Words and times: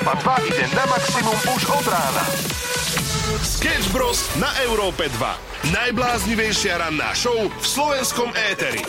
Európa 0.00 0.40
2 0.40 0.48
ide 0.48 0.64
na 0.72 0.84
maximum 0.88 1.36
už 1.52 1.62
od 1.76 1.84
rána. 1.92 2.24
Sketch 3.44 3.92
Bros. 3.92 4.32
na 4.40 4.48
Európe 4.64 5.12
2. 5.12 5.76
Najbláznivejšia 5.76 6.80
ranná 6.80 7.12
show 7.12 7.36
v 7.36 7.60
slovenskom 7.68 8.32
éteri. 8.32 8.80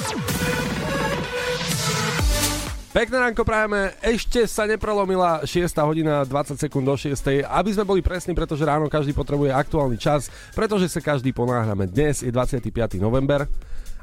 Pekné 2.95 3.27
ránko 3.27 3.43
prajeme, 3.43 3.91
ešte 3.99 4.47
sa 4.47 4.63
neprelomila 4.63 5.43
6 5.43 5.83
hodina 5.83 6.23
20 6.23 6.55
sekúnd 6.55 6.87
do 6.87 6.95
6. 6.95 7.43
Aby 7.43 7.75
sme 7.75 7.83
boli 7.83 7.99
presní, 7.99 8.31
pretože 8.31 8.63
ráno 8.63 8.87
každý 8.87 9.11
potrebuje 9.11 9.51
aktuálny 9.51 9.99
čas, 9.99 10.31
pretože 10.55 10.87
sa 10.87 11.03
každý 11.03 11.35
ponáhľame. 11.35 11.91
Dnes 11.91 12.23
je 12.23 12.31
25. 12.31 12.71
november 13.03 13.51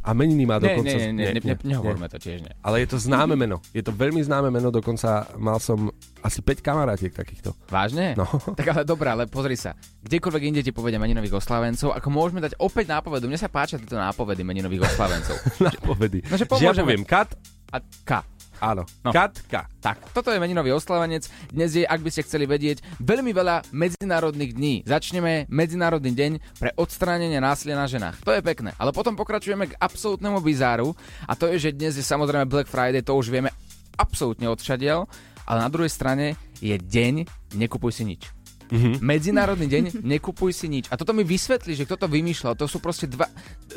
a 0.09 0.17
meniny 0.17 0.49
má 0.49 0.57
Nie, 0.57 0.73
dokonca... 0.73 0.97
nie, 0.97 1.13
nie, 1.13 1.29
nie, 1.37 1.43
nie, 1.45 1.57
nehovorme 1.69 2.09
to 2.09 2.17
tiež 2.17 2.41
nie. 2.41 2.53
Ale 2.65 2.81
je 2.81 2.89
to 2.89 2.97
známe 2.97 3.37
meno. 3.37 3.61
Je 3.77 3.85
to 3.85 3.93
veľmi 3.93 4.25
známe 4.25 4.49
meno, 4.49 4.73
dokonca 4.73 5.29
mal 5.37 5.61
som 5.61 5.93
asi 6.25 6.41
5 6.41 6.65
kamarátiek 6.65 7.13
takýchto. 7.13 7.53
Vážne? 7.69 8.17
No. 8.17 8.25
Tak 8.59 8.73
ale 8.73 8.83
dobré, 8.89 9.13
ale 9.13 9.29
pozri 9.29 9.55
sa. 9.55 9.77
Kdekoľvek 10.01 10.43
inde 10.49 10.61
ti 10.65 10.73
povedia 10.73 10.97
meninových 10.97 11.45
oslavencov, 11.45 11.93
ako 11.93 12.09
môžeme 12.09 12.41
dať 12.41 12.57
opäť 12.57 12.89
nápovedu. 12.89 13.29
Mne 13.29 13.37
sa 13.37 13.53
páčia 13.53 13.77
tieto 13.77 14.01
nápovedy 14.01 14.41
meninových 14.41 14.89
oslavencov. 14.89 15.37
Napovedy. 15.69 16.25
No, 16.25 16.41
že 16.41 16.49
Že 16.49 16.65
ja 16.65 16.73
poviem 16.73 17.05
kat, 17.05 17.37
A 17.69 17.85
K. 17.85 18.25
áno. 18.61 18.83
No. 19.03 19.11
Kat, 19.11 19.35
ka. 19.47 19.67
Tak, 19.79 20.13
toto 20.13 20.35
je 20.35 20.43
meninový 20.43 20.75
oslavenec. 20.75 21.27
Dnes 21.51 21.71
je, 21.75 21.85
ak 21.87 22.01
by 22.03 22.11
ste 22.11 22.27
chceli 22.27 22.45
vedieť, 22.45 22.83
veľmi 23.03 23.31
veľa 23.31 23.71
medzinárodných 23.71 24.53
dní. 24.55 24.75
Začneme 24.85 25.47
Medzinárodný 25.49 26.13
deň 26.15 26.33
pre 26.59 26.71
odstránenie 26.77 27.39
násilia 27.39 27.79
na 27.79 27.87
ženách. 27.87 28.23
To 28.27 28.35
je 28.35 28.43
pekné. 28.43 28.75
Ale 28.79 28.91
potom 28.91 29.15
pokračujeme 29.15 29.71
k 29.71 29.79
absolútnemu 29.79 30.39
bizáru 30.43 30.95
a 31.27 31.33
to 31.35 31.51
je, 31.55 31.71
že 31.71 31.77
dnes 31.77 31.95
je 31.95 32.05
samozrejme 32.05 32.51
Black 32.51 32.69
Friday, 32.69 33.03
to 33.03 33.17
už 33.17 33.31
vieme 33.31 33.55
absolútne 33.99 34.47
odšadiel, 34.47 35.07
ale 35.49 35.59
na 35.59 35.71
druhej 35.73 35.91
strane 35.91 36.39
je 36.63 36.75
deň 36.79 37.27
Nekupuj 37.57 37.97
si 37.97 38.05
nič. 38.05 38.38
Mm-hmm. 38.69 38.95
Medzinárodný 39.01 39.67
deň, 39.67 39.85
nekupuj 40.05 40.53
si 40.53 40.69
nič. 40.69 40.87
A 40.93 41.01
toto 41.01 41.17
mi 41.17 41.25
vysvetlí, 41.25 41.73
že 41.73 41.89
kto 41.89 42.05
to 42.05 42.07
vymýšľal. 42.09 42.55
To 42.61 42.69
sú 42.69 42.79
proste 42.79 43.09
dva, 43.09 43.29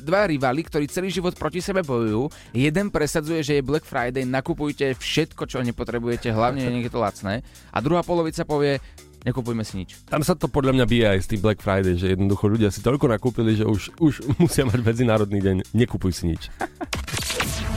dva 0.03 0.27
rivali, 0.27 0.61
ktorí 0.67 0.91
celý 0.91 1.07
život 1.07 1.35
proti 1.39 1.63
sebe 1.63 1.81
bojujú. 1.83 2.27
Jeden 2.51 2.91
presadzuje, 2.91 3.39
že 3.39 3.53
je 3.59 3.67
Black 3.67 3.87
Friday, 3.87 4.27
nakupujte 4.27 4.95
všetko, 4.99 5.47
čo 5.47 5.63
nepotrebujete, 5.63 6.31
hlavne 6.35 6.67
nech 6.67 6.87
je 6.87 6.93
to 6.93 6.99
lacné. 6.99 7.43
A 7.71 7.77
druhá 7.79 8.03
polovica 8.03 8.43
povie, 8.43 8.83
nekupujme 9.23 9.63
si 9.63 9.85
nič. 9.85 9.89
Tam 10.09 10.25
sa 10.25 10.33
to 10.33 10.49
podľa 10.49 10.81
mňa 10.81 10.85
bije 10.89 11.05
aj 11.07 11.19
s 11.21 11.29
tým 11.29 11.41
Black 11.41 11.61
Friday, 11.61 11.95
že 11.95 12.13
jednoducho 12.13 12.49
ľudia 12.49 12.73
si 12.73 12.81
toľko 12.81 13.11
nakúpili, 13.11 13.55
že 13.55 13.65
už, 13.65 13.95
už 14.01 14.13
musia 14.41 14.67
mať 14.67 14.79
medzinárodný 14.81 15.39
deň. 15.39 15.55
Nekupuj 15.71 16.11
si 16.11 16.35
nič. 16.35 16.49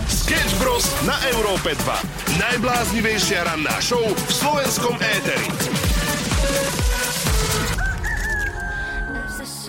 Sketch 0.09 0.55
Bros. 0.61 0.85
na 1.05 1.17
Európe 1.37 1.77
2. 1.77 2.41
Najbláznivejšia 2.41 3.45
ranná 3.45 3.77
show 3.81 4.01
v 4.01 4.31
slovenskom 4.33 4.97
éteri. 4.97 5.94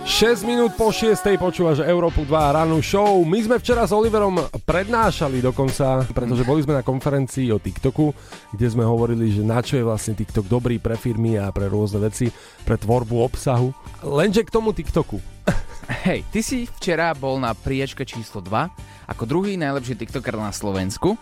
6 0.06 0.46
minút 0.46 0.78
po 0.78 0.94
6. 0.94 1.18
počúvaš 1.34 1.82
Európu 1.82 2.30
2 2.30 2.30
rannú 2.54 2.78
show. 2.78 3.26
My 3.26 3.42
sme 3.42 3.58
včera 3.58 3.90
s 3.90 3.92
Oliverom 3.92 4.38
prednášali 4.62 5.42
dokonca, 5.42 6.06
pretože 6.14 6.46
boli 6.46 6.62
sme 6.62 6.78
na 6.78 6.86
konferencii 6.86 7.50
o 7.50 7.58
TikToku, 7.58 8.14
kde 8.54 8.68
sme 8.70 8.86
hovorili, 8.86 9.34
že 9.34 9.42
na 9.42 9.66
čo 9.66 9.82
je 9.82 9.84
vlastne 9.84 10.14
TikTok 10.14 10.46
dobrý 10.46 10.78
pre 10.78 10.94
firmy 10.94 11.42
a 11.42 11.50
pre 11.50 11.66
rôzne 11.66 12.06
veci, 12.06 12.30
pre 12.62 12.78
tvorbu 12.78 13.18
obsahu. 13.18 13.74
Lenže 14.06 14.46
k 14.46 14.54
tomu 14.54 14.78
TikToku. 14.78 15.18
Hej, 16.06 16.22
ty 16.30 16.46
si 16.46 16.70
včera 16.78 17.10
bol 17.18 17.42
na 17.42 17.58
priečke 17.58 18.06
číslo 18.06 18.46
2 18.46 19.10
ako 19.10 19.26
druhý 19.26 19.58
najlepší 19.58 19.98
TikToker 19.98 20.38
na 20.38 20.54
Slovensku 20.54 21.18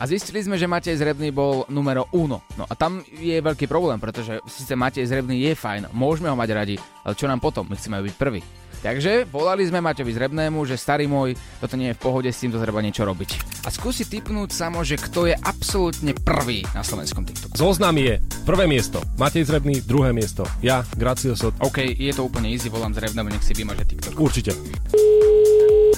a 0.00 0.02
zistili 0.08 0.40
sme, 0.40 0.56
že 0.56 0.64
Matej 0.64 0.96
Zrebný 0.96 1.28
bol 1.28 1.68
numero 1.68 2.08
uno. 2.16 2.40
No 2.56 2.64
a 2.64 2.72
tam 2.72 3.04
je 3.20 3.36
veľký 3.36 3.68
problém, 3.68 4.00
pretože 4.00 4.40
síce 4.48 4.72
Matej 4.72 5.04
Zrebný 5.04 5.36
je 5.44 5.52
fajn, 5.52 5.92
môžeme 5.92 6.32
ho 6.32 6.36
mať 6.40 6.50
radi, 6.56 6.76
ale 7.04 7.12
čo 7.12 7.28
nám 7.28 7.44
potom? 7.44 7.68
My 7.68 7.76
chceme 7.76 8.00
byť 8.00 8.16
prvý. 8.16 8.40
Takže 8.80 9.28
volali 9.28 9.68
sme 9.68 9.84
Maťovi 9.84 10.08
Zrebnému, 10.08 10.64
že 10.64 10.80
starý 10.80 11.04
môj, 11.04 11.36
toto 11.60 11.76
nie 11.76 11.92
je 11.92 11.96
v 12.00 12.00
pohode, 12.00 12.32
s 12.32 12.40
týmto 12.40 12.56
treba 12.56 12.80
niečo 12.80 13.04
robiť. 13.04 13.60
A 13.64 13.68
skúsi 13.68 14.08
typnúť 14.08 14.56
samo, 14.56 14.80
že 14.80 14.96
kto 14.96 15.28
je 15.28 15.36
absolútne 15.36 16.16
prvý 16.16 16.64
na 16.72 16.80
slovenskom 16.80 17.28
TikToku. 17.28 17.60
Zoznam 17.60 18.00
je 18.00 18.24
prvé 18.48 18.64
miesto, 18.64 19.04
Matej 19.20 19.44
Zrebný, 19.52 19.84
druhé 19.84 20.16
miesto, 20.16 20.48
ja, 20.64 20.80
Gracio 20.96 21.36
Sot. 21.36 21.60
OK, 21.60 21.84
je 21.92 22.12
to 22.16 22.24
úplne 22.24 22.48
easy, 22.48 22.72
volám 22.72 22.96
Zrebnému, 22.96 23.28
nech 23.28 23.44
si 23.44 23.52
vymaže 23.52 23.84
TikTok. 23.84 24.16
Určite. 24.16 24.56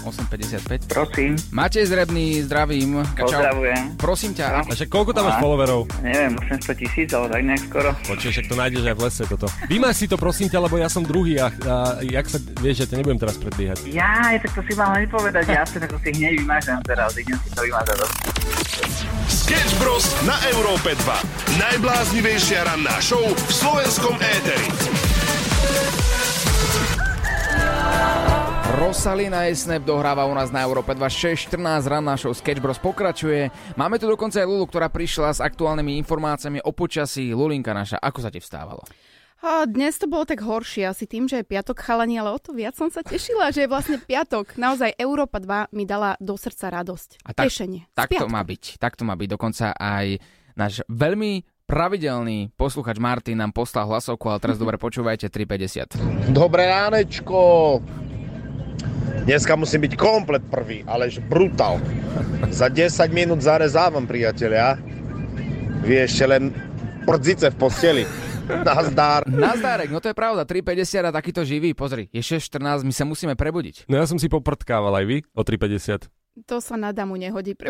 8.55. 0.02 0.90
Prosím, 0.90 1.32
Matej 1.54 1.86
Zrebný, 1.86 2.42
zdravím. 2.42 3.02
Čau. 3.14 3.30
pozdravujem. 3.30 3.82
Prosím 3.96 4.32
ťa, 4.34 4.44
A 4.62 4.74
však 4.74 4.88
koľko 4.90 5.10
tam 5.14 5.30
máš 5.30 5.38
followerov? 5.38 5.80
Neviem, 6.02 6.34
800 6.38 6.82
tisíc, 6.82 7.08
ale 7.14 7.26
tak 7.30 7.40
nejak 7.46 7.62
skoro. 7.70 7.90
Počuj, 8.06 8.30
však 8.34 8.46
to 8.50 8.54
nájdeš 8.58 8.84
aj 8.86 8.96
v 8.98 9.00
lese 9.06 9.22
toto. 9.30 9.46
Vymaž 9.70 9.94
si 9.96 10.06
to 10.10 10.16
prosím 10.18 10.48
ťa, 10.50 10.58
lebo 10.58 10.74
ja 10.78 10.88
som 10.90 11.02
druhý 11.06 11.38
a, 11.38 11.48
a 11.48 11.74
jak 12.02 12.26
sa, 12.26 12.38
vieš, 12.60 12.84
ja 12.84 12.86
ťa 12.90 12.96
nebudem 12.98 13.20
teraz 13.22 13.36
predbiehať. 13.38 13.86
Jaj, 13.86 14.34
tak 14.42 14.50
to 14.58 14.60
si 14.66 14.72
mal 14.74 14.90
hneď 14.94 15.08
povedať, 15.08 15.44
jasne, 15.48 15.78
tak 15.82 15.90
to 15.94 15.98
si 16.02 16.10
hneď 16.12 16.32
vymážem 16.42 16.78
teraz, 16.82 17.14
idem 17.14 17.38
si 17.38 17.48
to 17.54 17.60
vymážať. 17.62 17.96
Sketch 19.28 19.74
Bros. 19.78 20.04
na 20.26 20.36
Európe 20.50 20.94
2. 20.96 21.58
Najbláznivejšia 21.60 22.66
ranná 22.66 22.96
show 22.98 23.22
v 23.22 23.52
slovenskom 23.52 24.16
éteri. 24.18 24.66
Rosalina 28.72 29.52
Esnep 29.52 29.84
dohráva 29.84 30.24
u 30.24 30.32
nás 30.32 30.48
na 30.48 30.64
Európe 30.64 30.96
2.6.14 30.96 31.60
ran 31.84 32.00
našou 32.00 32.32
Sketch 32.32 32.56
Bros 32.56 32.80
pokračuje. 32.80 33.52
Máme 33.76 34.00
tu 34.00 34.08
dokonca 34.08 34.40
aj 34.40 34.48
Lulu, 34.48 34.64
ktorá 34.64 34.88
prišla 34.88 35.28
s 35.28 35.44
aktuálnymi 35.44 36.00
informáciami 36.00 36.64
o 36.64 36.72
počasí. 36.72 37.36
Lulinka 37.36 37.76
naša, 37.76 38.00
ako 38.00 38.18
sa 38.24 38.32
ti 38.32 38.40
vstávalo? 38.40 38.80
A 39.42 39.68
dnes 39.68 40.00
to 40.00 40.08
bolo 40.08 40.24
tak 40.24 40.40
horšie, 40.40 40.88
asi 40.88 41.04
tým, 41.04 41.28
že 41.28 41.42
je 41.42 41.50
piatok 41.50 41.84
chalani, 41.84 42.16
ale 42.16 42.32
o 42.32 42.40
to 42.40 42.56
viac 42.56 42.72
som 42.72 42.88
sa 42.88 43.04
tešila, 43.04 43.52
že 43.52 43.66
je 43.66 43.68
vlastne 43.68 44.00
piatok. 44.00 44.56
Naozaj 44.56 44.96
Európa 44.96 45.36
2 45.36 45.74
mi 45.76 45.84
dala 45.84 46.16
do 46.16 46.32
srdca 46.40 46.72
radosť. 46.72 47.28
A 47.28 47.36
tak- 47.36 47.52
Tešenie. 47.52 47.92
Tak 47.92 48.08
to 48.08 48.24
má 48.24 48.40
byť. 48.40 48.80
Tak 48.80 48.96
to 48.96 49.04
má 49.04 49.12
byť. 49.18 49.28
Dokonca 49.36 49.76
aj 49.76 50.16
náš 50.56 50.80
veľmi 50.88 51.44
pravidelný 51.66 52.52
posluchač 52.54 53.00
Martin 53.00 53.40
nám 53.40 53.50
poslal 53.50 53.88
hlasovku, 53.88 54.28
ale 54.28 54.40
teraz 54.40 54.56
dobre 54.62 54.78
počúvajte 54.78 55.28
350. 55.28 56.32
Dobré 56.32 56.68
ránečko. 56.68 57.36
Dneska 59.22 59.54
musím 59.54 59.86
byť 59.86 59.94
komplet 59.94 60.42
prvý, 60.50 60.82
alež 60.82 61.22
brutál. 61.22 61.78
Za 62.50 62.66
10 62.66 62.90
minút 63.14 63.38
zarezávam, 63.38 64.02
priatelia. 64.02 64.74
Vy 65.86 66.10
ešte 66.10 66.26
len 66.26 66.50
prdzice 67.06 67.54
v 67.54 67.56
posteli. 67.56 68.04
Nazdár. 68.50 69.22
Nazdárek, 69.30 69.94
no 69.94 70.02
to 70.02 70.10
je 70.10 70.16
pravda, 70.18 70.42
350 70.42 71.06
a 71.06 71.10
takýto 71.14 71.46
živý, 71.46 71.70
pozri, 71.70 72.10
je 72.10 72.18
6.14, 72.18 72.82
my 72.82 72.90
sa 72.90 73.04
musíme 73.06 73.34
prebudiť. 73.38 73.86
No 73.86 74.02
ja 74.02 74.10
som 74.10 74.18
si 74.18 74.26
poprtkával 74.26 74.90
aj 74.98 75.04
vy 75.06 75.16
o 75.38 75.42
3,50. 75.46 76.21
To 76.32 76.64
sa 76.64 76.80
na 76.80 76.96
damu 76.96 77.20
nehodí. 77.20 77.52
Pre... 77.52 77.68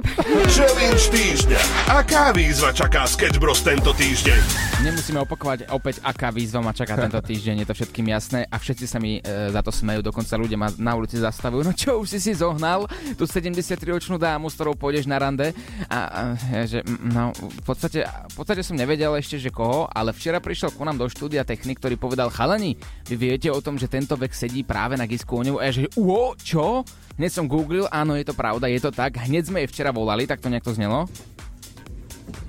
Challenge 0.54 1.06
týždňa. 1.10 1.60
Aká 1.98 2.30
výzva 2.30 2.70
čaká 2.70 3.10
Sketch 3.10 3.42
Bros. 3.42 3.58
tento 3.58 3.90
týždeň? 3.90 4.38
Nemusíme 4.86 5.18
opakovať 5.26 5.66
opäť, 5.74 5.98
aká 6.06 6.30
výzva 6.30 6.62
ma 6.62 6.70
čaká 6.70 6.94
tento 6.94 7.18
týždeň, 7.18 7.62
je 7.62 7.66
to 7.66 7.74
všetkým 7.74 8.06
jasné 8.14 8.46
a 8.46 8.54
všetci 8.62 8.86
sa 8.86 9.02
mi 9.02 9.18
e, 9.18 9.50
za 9.50 9.66
to 9.66 9.74
smejú, 9.74 10.06
dokonca 10.06 10.38
ľudia 10.38 10.54
ma 10.54 10.70
na 10.78 10.94
ulici 10.94 11.18
zastavujú. 11.18 11.66
No 11.66 11.74
čo, 11.74 11.98
už 11.98 12.14
si 12.14 12.18
si 12.22 12.38
zohnal 12.38 12.86
tú 13.18 13.26
73-ročnú 13.26 14.14
dámu, 14.14 14.46
s 14.46 14.54
ktorou 14.54 14.78
pôjdeš 14.78 15.10
na 15.10 15.18
rande? 15.18 15.50
A, 15.90 15.98
a 16.06 16.20
ja, 16.62 16.62
že, 16.62 16.78
no, 16.86 17.34
v 17.34 17.62
podstate, 17.66 18.06
v 18.06 18.34
podstate 18.38 18.62
som 18.62 18.78
nevedel 18.78 19.10
ešte, 19.18 19.42
že 19.42 19.50
koho, 19.50 19.90
ale 19.90 20.14
včera 20.14 20.38
prišiel 20.38 20.70
ku 20.70 20.86
nám 20.86 21.02
do 21.02 21.10
štúdia 21.10 21.42
technik, 21.42 21.82
ktorý 21.82 21.98
povedal, 21.98 22.30
chalani, 22.30 22.78
vy 23.10 23.18
viete 23.18 23.50
o 23.50 23.58
tom, 23.58 23.74
že 23.74 23.90
tento 23.90 24.14
vek 24.14 24.30
sedí 24.30 24.62
práve 24.62 24.94
na 24.94 25.10
gisku 25.10 25.42
A 25.58 25.66
ja 25.66 25.74
že, 25.74 25.90
uo, 25.98 26.38
čo? 26.38 26.86
Hneď 27.20 27.30
som 27.30 27.44
googlil, 27.44 27.84
áno, 27.92 28.16
je 28.16 28.24
to 28.24 28.32
pravda, 28.32 28.72
je 28.72 28.80
to 28.80 28.88
tak. 28.88 29.20
Hneď 29.20 29.52
sme 29.52 29.64
jej 29.64 29.68
včera 29.68 29.92
volali, 29.92 30.24
tak 30.24 30.40
to 30.40 30.48
nejak 30.48 30.64
to 30.64 30.72
znelo. 30.72 31.04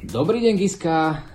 Dobrý 0.04 0.40
deň, 0.40 0.56
Giska. 0.56 1.33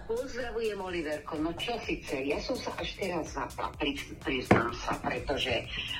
Pozdravujem, 0.49 0.81
Oliverko. 0.81 1.37
No 1.45 1.53
čo 1.61 1.77
síce, 1.85 2.25
ja 2.25 2.41
som 2.41 2.57
sa 2.57 2.73
až 2.81 2.97
teraz 2.97 3.37
zapla, 3.37 3.69
pri, 3.77 3.93
priznám 4.25 4.73
sa, 4.81 4.97
pretože 4.97 5.53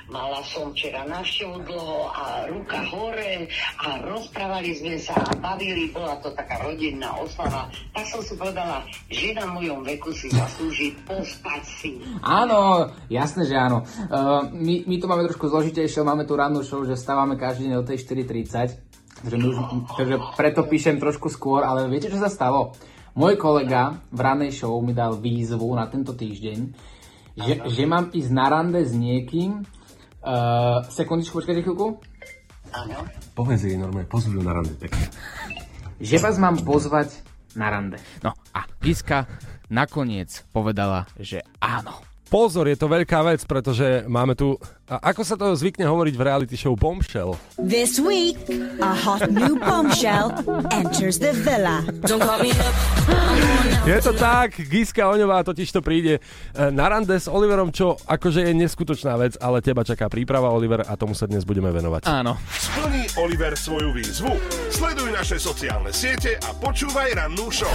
mala 0.09 0.41
som 0.41 0.73
včera 0.73 1.05
návštevu 1.05 1.69
dlho 1.69 2.09
a 2.09 2.49
ruka 2.49 2.81
hore 2.89 3.45
a 3.77 4.01
rozprávali 4.09 4.73
sme 4.73 4.97
sa 4.97 5.21
a 5.21 5.37
bavili, 5.37 5.93
bola 5.93 6.17
to 6.25 6.33
taká 6.33 6.65
rodinná 6.65 7.13
oslava. 7.21 7.69
Tak 7.93 8.09
som 8.09 8.25
si 8.25 8.41
povedala, 8.41 8.89
že 9.13 9.37
na 9.37 9.53
mojom 9.53 9.85
veku 9.85 10.17
si 10.17 10.33
zaslúži 10.33 10.97
pospať 11.05 11.63
si. 11.69 12.01
Áno, 12.25 12.89
jasné, 13.13 13.45
že 13.45 13.53
áno. 13.53 13.85
Uh, 14.09 14.49
my, 14.49 14.89
my 14.89 14.97
to 14.97 15.13
máme 15.13 15.29
trošku 15.29 15.53
zložitejšie, 15.53 16.01
máme 16.01 16.25
tu 16.25 16.33
rannú 16.33 16.65
show, 16.65 16.81
že 16.89 16.97
stávame 16.97 17.37
každý 17.37 17.69
deň 17.69 17.85
o 17.85 17.85
tej 17.85 18.01
4.30. 18.01 18.81
Takže, 19.29 19.37
my 19.37 19.45
už, 19.45 19.57
takže 19.93 20.17
preto 20.41 20.65
píšem 20.65 20.97
trošku 20.97 21.29
skôr, 21.29 21.69
ale 21.69 21.85
viete, 21.93 22.09
čo 22.09 22.17
sa 22.17 22.33
stalo? 22.33 22.73
Môj 23.19 23.35
kolega 23.35 23.99
v 24.15 24.21
rannej 24.23 24.55
show 24.55 24.79
mi 24.79 24.95
dal 24.95 25.19
výzvu 25.19 25.75
na 25.75 25.91
tento 25.91 26.15
týždeň, 26.15 26.59
že, 27.35 27.55
že 27.67 27.83
mám 27.83 28.15
ísť 28.15 28.31
na 28.31 28.47
rande 28.47 28.79
s 28.79 28.95
niekým. 28.95 29.67
Uh, 30.23 30.87
sekundičku, 30.87 31.43
počkajte 31.43 31.67
chvíľku. 31.67 31.99
Áno. 32.71 33.03
Povedz 33.35 33.67
jej 33.67 33.75
normálne, 33.75 34.07
pozvú 34.07 34.39
na 34.39 34.55
rande 34.55 34.71
pekne. 34.79 35.11
že 35.99 36.23
vás 36.23 36.39
mám 36.39 36.63
pozvať 36.63 37.27
na 37.59 37.67
rande. 37.75 37.99
No 38.23 38.39
a 38.55 38.71
Giska 38.79 39.27
nakoniec 39.67 40.47
povedala, 40.55 41.11
že 41.19 41.43
áno. 41.59 41.99
Pozor, 42.31 42.71
je 42.71 42.79
to 42.79 42.87
veľká 42.87 43.25
vec, 43.27 43.43
pretože 43.51 44.07
máme 44.07 44.39
tu, 44.39 44.55
a 44.89 45.13
ako 45.13 45.21
sa 45.21 45.37
to 45.37 45.53
zvykne 45.53 45.85
hovoriť 45.85 46.15
v 46.17 46.23
reality 46.25 46.57
show 46.57 46.73
Bombshell, 46.73 47.37
This 47.61 48.01
week, 48.01 48.41
a 48.81 48.97
hot 48.97 49.29
new 49.29 49.61
bombshell 49.61 50.33
enters 50.73 51.21
the 51.21 51.37
villa. 51.37 51.85
Don't 52.09 52.25
call 52.25 52.41
me 52.41 52.57
up. 52.57 52.73
Je 53.89 53.97
to 54.05 54.13
tak, 54.13 54.57
Giska 54.69 55.09
Oňová 55.09 55.45
totiž 55.45 55.73
to 55.73 55.81
príde 55.81 56.21
e, 56.21 56.21
na 56.73 56.93
rande 56.93 57.17
s 57.17 57.25
Oliverom, 57.25 57.73
čo 57.73 57.97
akože 58.05 58.45
je 58.45 58.53
neskutočná 58.53 59.17
vec, 59.17 59.37
ale 59.41 59.65
teba 59.65 59.81
čaká 59.81 60.13
príprava, 60.13 60.53
Oliver, 60.53 60.85
a 60.85 60.93
tomu 60.97 61.17
sa 61.17 61.25
dnes 61.25 61.45
budeme 61.45 61.73
venovať. 61.73 62.05
Áno. 62.09 62.37
Splní 62.53 63.09
Oliver 63.21 63.57
svoju 63.57 63.93
výzvu? 63.93 64.33
Sleduj 64.69 65.09
naše 65.13 65.41
sociálne 65.41 65.93
siete 65.93 66.37
a 66.37 66.53
počúvaj 66.57 67.17
rannú 67.17 67.49
show. 67.49 67.73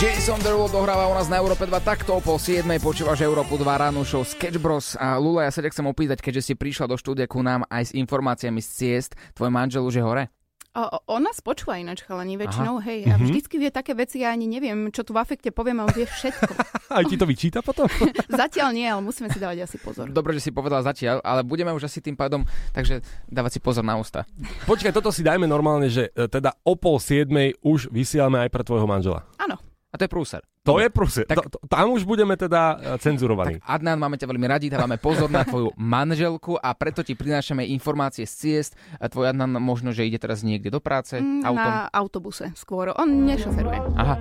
Jason 0.00 0.40
Derulo 0.40 0.68
dohráva 0.68 1.08
u 1.08 1.14
nás 1.16 1.28
na 1.28 1.40
Európe 1.40 1.64
2 1.64 1.80
takto 1.80 2.16
o 2.16 2.20
pol 2.20 2.36
7. 2.36 2.64
Počúvaš 2.80 3.20
Európu 3.24 3.56
2 3.56 3.64
ránu 3.64 4.04
show 4.04 4.24
Sketch 4.24 4.60
Bros. 4.60 5.00
A 5.00 5.16
Lula, 5.16 5.48
ja 5.48 5.52
sa 5.52 5.64
ťa 5.64 5.72
chcem 5.72 5.86
opýtať, 5.88 6.21
keďže 6.22 6.42
si 6.46 6.54
prišla 6.54 6.86
do 6.86 6.94
štúdia 6.94 7.26
ku 7.26 7.42
nám 7.42 7.66
aj 7.66 7.90
s 7.90 7.92
informáciami 7.98 8.62
z 8.62 8.68
ciest, 8.70 9.12
tvoj 9.34 9.50
manžel 9.50 9.82
už 9.82 9.98
je 9.98 10.04
hore? 10.06 10.24
O, 10.72 10.88
on 11.12 11.20
nás 11.20 11.36
počúva 11.44 11.76
ináč, 11.76 12.00
chalani, 12.00 12.40
väčšinou, 12.40 12.80
Aha. 12.80 12.86
hej. 12.88 13.04
A 13.12 13.20
vždycky 13.20 13.60
vie 13.60 13.68
také 13.68 13.92
veci, 13.92 14.24
ja 14.24 14.32
ani 14.32 14.48
neviem, 14.48 14.88
čo 14.88 15.04
tu 15.04 15.12
v 15.12 15.20
afekte 15.20 15.52
poviem, 15.52 15.84
a 15.84 15.84
on 15.84 15.92
vie 15.92 16.08
všetko. 16.08 16.48
Aj 16.96 17.04
ti 17.04 17.20
to 17.20 17.28
vyčíta 17.28 17.60
potom? 17.60 17.84
Zatiaľ 18.40 18.72
nie, 18.72 18.88
ale 18.88 19.04
musíme 19.04 19.28
si 19.28 19.36
dávať 19.36 19.68
asi 19.68 19.76
pozor. 19.76 20.08
Dobre, 20.08 20.32
že 20.40 20.48
si 20.48 20.50
povedala 20.52 20.80
zatiaľ, 20.80 21.20
ale 21.20 21.44
budeme 21.44 21.76
už 21.76 21.92
asi 21.92 22.00
tým 22.00 22.16
pádom, 22.16 22.48
takže 22.72 23.04
dávať 23.28 23.56
si 23.56 23.60
pozor 23.60 23.84
na 23.84 24.00
ústa. 24.00 24.24
Počkaj, 24.64 24.96
toto 24.96 25.12
si 25.12 25.20
dajme 25.20 25.44
normálne, 25.44 25.92
že 25.92 26.08
e, 26.16 26.24
teda 26.24 26.56
o 26.64 26.72
pol 26.72 26.96
siedmej 26.96 27.52
už 27.60 27.92
vysielame 27.92 28.40
aj 28.40 28.48
pre 28.48 28.64
tvojho 28.64 28.88
manžela. 28.88 29.28
Áno. 29.36 29.60
To 30.02 30.04
je 30.04 30.10
prúser. 30.10 30.42
To 30.62 30.78
je 30.78 30.88
prúse. 30.90 31.22
Tak- 31.22 31.38
Tak... 31.42 31.46
Tam 31.66 31.90
už 31.90 32.02
budeme 32.02 32.34
teda 32.34 32.60
e, 32.74 32.98
cenzurovaní. 32.98 33.58
Tak 33.58 33.66
Adnan, 33.68 33.98
máme 33.98 34.14
ťa 34.14 34.26
veľmi 34.26 34.46
radi, 34.46 34.66
dávame 34.66 34.94
pozor 34.94 35.26
na 35.26 35.42
tvoju 35.42 35.70
manželku 35.96 36.54
a 36.54 36.70
preto 36.72 37.02
ti 37.02 37.14
prinášame 37.14 37.66
informácie 37.68 38.22
z 38.22 38.34
ciest. 38.34 38.72
A 38.96 39.06
tvoj 39.06 39.30
Adnan 39.30 39.50
možno, 39.56 39.90
že 39.90 40.02
ide 40.02 40.16
teraz 40.16 40.42
niekde 40.42 40.68
do 40.68 40.78
práce 40.78 41.14
Mm, 41.14 41.42
autom. 41.44 41.58
Na 41.60 41.86
autobuse 41.88 42.50
skôr. 42.54 42.90
On 42.92 43.06
nešoferuje. 43.06 43.78
Aha. 43.94 44.14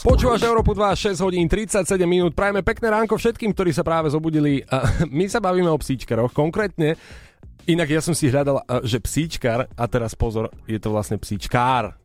Počúvaš 0.00 0.40
Európu 0.42 0.72
2, 0.72 0.80
6 1.12 1.20
hodín 1.20 1.44
37 1.44 1.84
minút. 2.02 2.32
Prajeme 2.32 2.60
pekné 2.60 2.88
ránko 2.90 3.14
všetkým, 3.14 3.52
ktorí 3.52 3.70
sa 3.70 3.80
práve 3.80 4.08
zobudili. 4.08 4.64
A 4.66 4.80
My 5.10 5.28
sa 5.28 5.38
bavíme 5.38 5.68
o 5.68 5.76
psíčkaroch. 5.76 6.32
Konkrétne, 6.32 6.96
inak 7.64 7.86
ja 7.86 8.00
som 8.00 8.12
si 8.12 8.26
hľadal, 8.26 8.64
že 8.80 8.96
psíčkar, 8.98 9.68
a 9.70 9.84
teraz 9.86 10.12
pozor, 10.12 10.48
je 10.64 10.76
to 10.76 10.88
vlastne 10.88 11.16
psíčkár. 11.16 11.99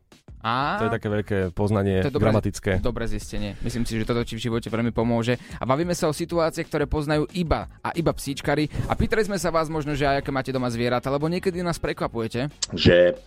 A... 0.46 0.78
To 0.78 0.86
je 0.86 0.94
také 0.94 1.08
veľké 1.10 1.38
poznanie 1.50 2.06
To 2.06 2.08
je 2.08 2.14
dobré- 2.14 2.30
gramatické. 2.30 2.78
Dobré 2.78 3.10
zistenie. 3.10 3.58
Myslím 3.66 3.82
si, 3.82 3.98
že 3.98 4.06
toto 4.06 4.22
ti 4.22 4.38
v 4.38 4.46
živote 4.46 4.70
veľmi 4.70 4.94
pomôže. 4.94 5.34
A 5.58 5.66
bavíme 5.66 5.90
sa 5.90 6.06
o 6.06 6.14
situácie, 6.14 6.62
ktoré 6.62 6.86
poznajú 6.86 7.26
iba 7.34 7.66
a 7.82 7.90
iba 7.98 8.14
psíčkari. 8.14 8.70
A 8.86 8.94
pýtali 8.94 9.26
sme 9.26 9.42
sa 9.42 9.50
vás 9.50 9.66
možno, 9.66 9.98
že 9.98 10.06
aj 10.06 10.22
aké 10.22 10.30
máte 10.30 10.54
doma 10.54 10.70
zvieratá, 10.70 11.10
lebo 11.10 11.26
niekedy 11.26 11.66
nás 11.66 11.82
prekvapujete. 11.82 12.46
že 12.78 13.18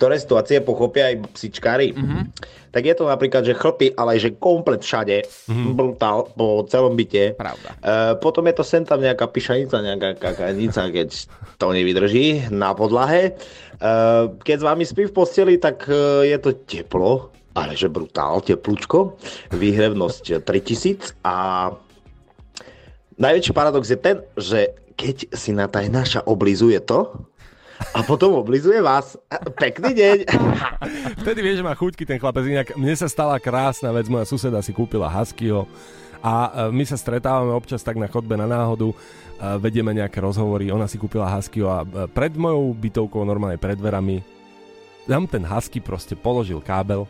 ktoré 0.00 0.16
situácie 0.16 0.64
pochopia 0.64 1.12
aj 1.12 1.28
psičkári. 1.36 1.92
Mm-hmm. 1.92 2.22
Tak 2.72 2.82
je 2.88 2.94
to 2.96 3.04
napríklad, 3.04 3.44
že 3.44 3.52
chlpy, 3.52 3.92
ale 3.92 4.16
aj 4.16 4.20
že 4.24 4.30
komplet 4.40 4.80
všade, 4.80 5.28
mm-hmm. 5.28 5.76
brutál, 5.76 6.24
po 6.32 6.64
celom 6.64 6.96
byte. 6.96 7.36
Pravda. 7.36 7.76
E, 7.76 8.16
potom 8.16 8.48
je 8.48 8.54
to 8.56 8.64
sem 8.64 8.80
tam 8.80 9.04
nejaká 9.04 9.28
pišanica, 9.28 9.76
nejaká 9.76 10.16
kakanica, 10.16 10.88
keď 10.88 11.08
to 11.60 11.66
nevydrží 11.76 12.48
na 12.48 12.72
podlahe. 12.72 13.36
E, 13.80 13.92
keď 14.44 14.56
s 14.60 14.64
vami 14.64 14.84
spí 14.84 15.08
v 15.08 15.16
posteli, 15.16 15.56
tak 15.56 15.88
e, 15.88 16.28
je 16.28 16.38
to 16.38 16.52
teplo, 16.68 17.32
ale 17.56 17.72
že 17.72 17.88
brutál, 17.88 18.44
teplúčko, 18.44 19.16
výhrevnosť 19.56 20.44
3000 20.44 21.24
a 21.24 21.68
najväčší 23.16 23.52
paradox 23.56 23.88
je 23.88 23.98
ten, 23.98 24.20
že 24.36 24.76
keď 25.00 25.32
si 25.32 25.56
na 25.56 25.64
tajnáša 25.64 26.28
oblizuje 26.28 26.76
to, 26.84 27.08
a 27.96 28.04
potom 28.04 28.36
oblizuje 28.36 28.76
vás. 28.84 29.16
Pekný 29.56 29.96
deň. 29.96 30.18
Vtedy 31.24 31.40
vieš, 31.40 31.64
že 31.64 31.66
má 31.66 31.72
chuťky 31.72 32.04
ten 32.04 32.20
chlapec. 32.20 32.44
Inak 32.44 32.68
mne 32.76 32.92
sa 32.92 33.08
stala 33.08 33.40
krásna 33.40 33.88
vec. 33.88 34.04
Moja 34.04 34.28
suseda 34.28 34.60
si 34.60 34.76
kúpila 34.76 35.08
huskyho 35.08 35.64
a 36.20 36.68
e, 36.68 36.72
my 36.72 36.84
sa 36.84 37.00
stretávame 37.00 37.52
občas 37.52 37.80
tak 37.80 37.96
na 37.96 38.08
chodbe 38.08 38.36
na 38.36 38.44
náhodu. 38.44 38.92
e, 38.92 38.96
Vedieme 39.60 39.96
nejaké 39.96 40.20
rozhovory. 40.20 40.68
Ona 40.68 40.84
si 40.86 41.00
kúpila 41.00 41.28
huskyho 41.28 41.68
a 41.68 41.82
e, 41.82 42.06
pred 42.08 42.36
mojou 42.36 42.76
bytovkou, 42.76 43.24
normálne 43.24 43.56
pred 43.56 43.76
dverami, 43.76 44.20
tam 45.10 45.26
ten 45.26 45.42
husky 45.42 45.82
proste 45.82 46.14
položil 46.14 46.62
kábel. 46.62 47.02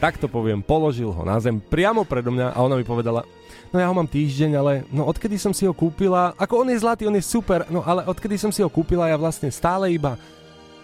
Tak 0.00 0.16
to 0.16 0.24
poviem, 0.24 0.64
položil 0.64 1.12
ho 1.12 1.22
na 1.26 1.36
zem 1.36 1.60
priamo 1.60 2.00
predo 2.08 2.32
mňa 2.32 2.56
a 2.56 2.58
ona 2.64 2.80
mi 2.80 2.86
povedala, 2.86 3.28
no 3.68 3.76
ja 3.76 3.88
ho 3.88 3.94
mám 3.94 4.08
týždeň, 4.08 4.50
ale 4.56 4.72
no 4.88 5.04
odkedy 5.04 5.36
som 5.36 5.52
si 5.52 5.68
ho 5.68 5.76
kúpila, 5.76 6.32
ako 6.40 6.64
on 6.64 6.72
je 6.72 6.80
zlatý, 6.80 7.04
on 7.04 7.18
je 7.18 7.24
super, 7.24 7.68
no 7.68 7.84
ale 7.84 8.08
odkedy 8.08 8.40
som 8.40 8.48
si 8.48 8.64
ho 8.64 8.72
kúpila, 8.72 9.12
ja 9.12 9.20
vlastne 9.20 9.52
stále 9.52 9.92
iba 9.92 10.16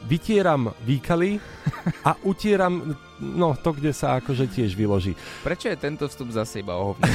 vytieram 0.06 0.74
výkaly 0.84 1.40
a 2.04 2.14
utieram 2.22 2.96
no 3.18 3.54
to, 3.58 3.74
kde 3.74 3.90
sa 3.90 4.22
akože 4.22 4.46
tiež 4.46 4.78
vyloží. 4.78 5.18
Prečo 5.42 5.68
je 5.68 5.76
tento 5.76 6.06
vstup 6.06 6.30
zase 6.30 6.62
iba 6.62 6.78
o 6.78 6.94
hovne? 6.94 7.10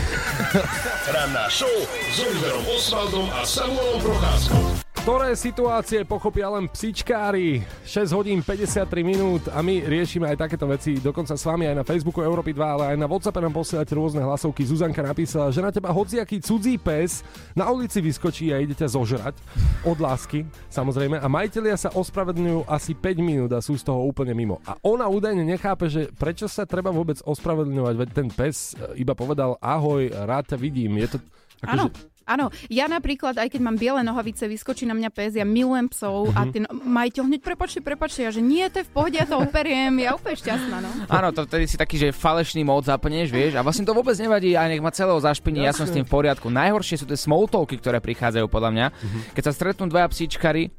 Ranná 1.15 1.47
show 1.47 1.71
s 1.87 2.17
Oliverom 2.19 2.65
Osvaldom 2.75 3.27
a 3.31 3.41
Samuelom 3.47 3.99
Procházkou. 4.03 4.92
Ktoré 5.03 5.35
situácie 5.35 6.07
pochopia 6.07 6.47
len 6.47 6.71
psičkári? 6.71 7.59
6 7.83 8.15
hodín 8.15 8.39
53 8.39 8.87
minút 9.03 9.51
a 9.51 9.59
my 9.59 9.83
riešime 9.83 10.31
aj 10.31 10.47
takéto 10.47 10.63
veci. 10.63 10.95
Dokonca 10.95 11.35
s 11.35 11.43
vami 11.43 11.67
aj 11.67 11.75
na 11.75 11.83
Facebooku 11.83 12.23
Európy 12.23 12.55
2, 12.55 12.63
ale 12.63 12.95
aj 12.95 13.03
na 13.03 13.11
Whatsappe 13.11 13.43
nám 13.43 13.51
posielate 13.51 13.91
rôzne 13.99 14.23
hlasovky. 14.23 14.63
Zuzanka 14.63 15.03
napísala, 15.03 15.51
že 15.51 15.59
na 15.59 15.75
teba 15.75 15.91
hociaký 15.91 16.39
cudzí 16.39 16.79
pes 16.79 17.19
na 17.51 17.67
ulici 17.67 17.99
vyskočí 17.99 18.55
a 18.55 18.63
ide 18.63 18.79
ťa 18.79 18.95
zožrať. 18.95 19.35
Od 19.83 19.99
lásky, 19.99 20.47
samozrejme. 20.71 21.19
A 21.19 21.27
majiteľia 21.27 21.75
sa 21.75 21.91
ospravedlňujú 21.91 22.71
asi 22.71 22.95
5 22.95 23.19
minút 23.19 23.51
a 23.51 23.59
sú 23.59 23.75
z 23.75 23.83
toho 23.83 24.07
úplne 24.07 24.31
mimo. 24.31 24.63
A 24.63 24.79
ona 24.87 25.11
údajne 25.11 25.43
nechápe, 25.43 25.91
že 25.91 26.15
prečo 26.15 26.47
sa 26.47 26.63
treba 26.63 26.95
vôbec 26.95 27.19
ospravedlňovať, 27.27 27.95
veď 27.99 28.09
ten 28.15 28.31
pes 28.31 28.71
e, 28.79 29.03
iba 29.03 29.11
povedal 29.19 29.59
ahoj, 29.59 30.07
rád 30.23 30.55
ťa 30.55 30.57
vidím. 30.63 30.95
Je 30.95 31.11
to... 31.11 31.17
Akože, 31.59 32.12
Áno, 32.23 32.47
ja 32.67 32.87
napríklad, 32.87 33.35
aj 33.35 33.51
keď 33.51 33.61
mám 33.61 33.75
biele 33.75 34.01
nohavice, 34.01 34.47
vyskočí 34.47 34.83
na 34.83 34.95
mňa 34.95 35.09
pes, 35.09 35.35
ja 35.35 35.43
milujem 35.43 35.87
psov 35.87 36.31
Mhm. 36.31 36.35
a 36.35 36.41
ten 36.47 36.63
majiteľ 36.69 37.23
hneď 37.27 37.41
prepačte, 37.43 37.79
prepačte, 37.79 38.23
ja 38.23 38.31
že 38.31 38.39
nie, 38.39 38.63
to 38.67 38.79
je 38.79 38.87
v 38.87 38.91
pohode, 38.91 39.15
ja 39.15 39.27
to 39.27 39.37
operiem, 39.37 39.91
ja 39.99 40.15
úplne 40.15 40.35
šťastná, 40.35 40.77
no. 40.79 40.89
Áno, 41.07 41.27
to 41.31 41.43
vtedy 41.43 41.67
si 41.67 41.75
taký, 41.75 41.95
že 41.99 42.15
falešný 42.15 42.63
mód 42.63 42.87
zapneš, 42.87 43.27
vieš, 43.27 43.55
a 43.55 43.61
vlastne 43.61 43.83
to 43.83 43.91
vôbec 43.91 44.15
nevadí 44.15 44.55
a 44.55 44.67
nech 44.67 44.79
ma 44.79 44.89
celého 44.89 45.19
zašpiní, 45.19 45.63
ja 45.63 45.75
som 45.75 45.83
s 45.83 45.91
tým 45.91 46.07
v 46.07 46.11
poriadku. 46.11 46.47
Najhoršie 46.47 46.99
sú 46.99 47.05
tie 47.05 47.19
smalltalky, 47.19 47.75
ktoré 47.77 47.99
prichádzajú 47.99 48.47
podľa 48.47 48.71
mňa. 48.71 48.85
Keď 49.35 49.43
sa 49.43 49.53
stretnú 49.53 49.87
dvaja 49.87 50.07
psíčkari, 50.07 50.71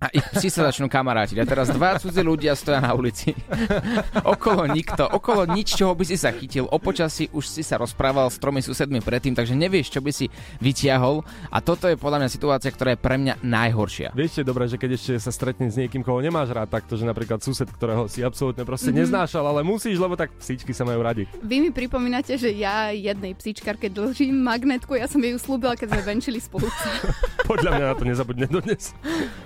a 0.00 0.08
ich 0.16 0.24
psi 0.32 0.48
sa 0.48 0.72
začnú 0.72 0.88
kamarátiť. 0.88 1.36
A 1.38 1.44
teraz 1.44 1.68
dva 1.68 2.00
cudzí 2.00 2.24
ľudia 2.24 2.56
stoja 2.56 2.80
na 2.80 2.96
ulici. 2.96 3.36
okolo 4.34 4.64
nikto, 4.64 5.04
okolo 5.04 5.44
nič, 5.44 5.76
čoho 5.76 5.92
by 5.92 6.04
si 6.08 6.16
sa 6.16 6.32
chytil. 6.32 6.64
O 6.72 6.80
počasí 6.80 7.28
už 7.36 7.44
si 7.44 7.60
sa 7.60 7.76
rozprával 7.76 8.32
s 8.32 8.40
tromi 8.40 8.64
susedmi 8.64 9.04
predtým, 9.04 9.36
takže 9.36 9.52
nevieš, 9.52 9.92
čo 9.92 10.00
by 10.00 10.08
si 10.08 10.32
vytiahol. 10.58 11.20
A 11.52 11.60
toto 11.60 11.84
je 11.84 12.00
podľa 12.00 12.24
mňa 12.24 12.30
situácia, 12.32 12.72
ktorá 12.72 12.96
je 12.96 13.00
pre 13.04 13.20
mňa 13.20 13.44
najhoršia. 13.44 14.16
Vieš, 14.16 14.40
je 14.40 14.44
dobré, 14.48 14.64
že 14.66 14.80
keď 14.80 14.90
ešte 14.96 15.12
sa 15.20 15.28
stretne 15.28 15.68
s 15.68 15.76
niekým, 15.76 16.00
koho 16.00 16.24
nemáš 16.24 16.48
rád, 16.56 16.72
takto, 16.72 16.96
že 16.96 17.04
napríklad 17.04 17.44
sused, 17.44 17.68
ktorého 17.68 18.08
si 18.08 18.24
absolútne 18.24 18.64
proste 18.64 18.88
Mhm. 18.88 18.96
mm-hmm. 18.96 19.00
neznášal, 19.04 19.44
ale 19.44 19.60
musíš, 19.60 20.00
lebo 20.00 20.16
tak 20.16 20.32
psíčky 20.40 20.72
sa 20.72 20.88
majú 20.88 21.04
radi. 21.04 21.28
Vy 21.44 21.60
mi 21.60 21.70
pripomínate, 21.70 22.40
že 22.40 22.48
ja 22.56 22.88
jednej 22.88 23.36
psíčkarke 23.36 23.92
dlžím 23.92 24.32
magnetku, 24.40 24.96
ja 24.96 25.04
som 25.04 25.20
jej 25.20 25.36
slúbila, 25.36 25.76
keď 25.76 25.92
sme 25.92 26.02
venčili 26.08 26.40
spolu. 26.40 26.66
Podľa 27.50 27.70
mňa 27.76 27.84
na 27.84 27.94
to 27.94 28.04
nezabudne 28.08 28.46
dodnes. 28.48 28.96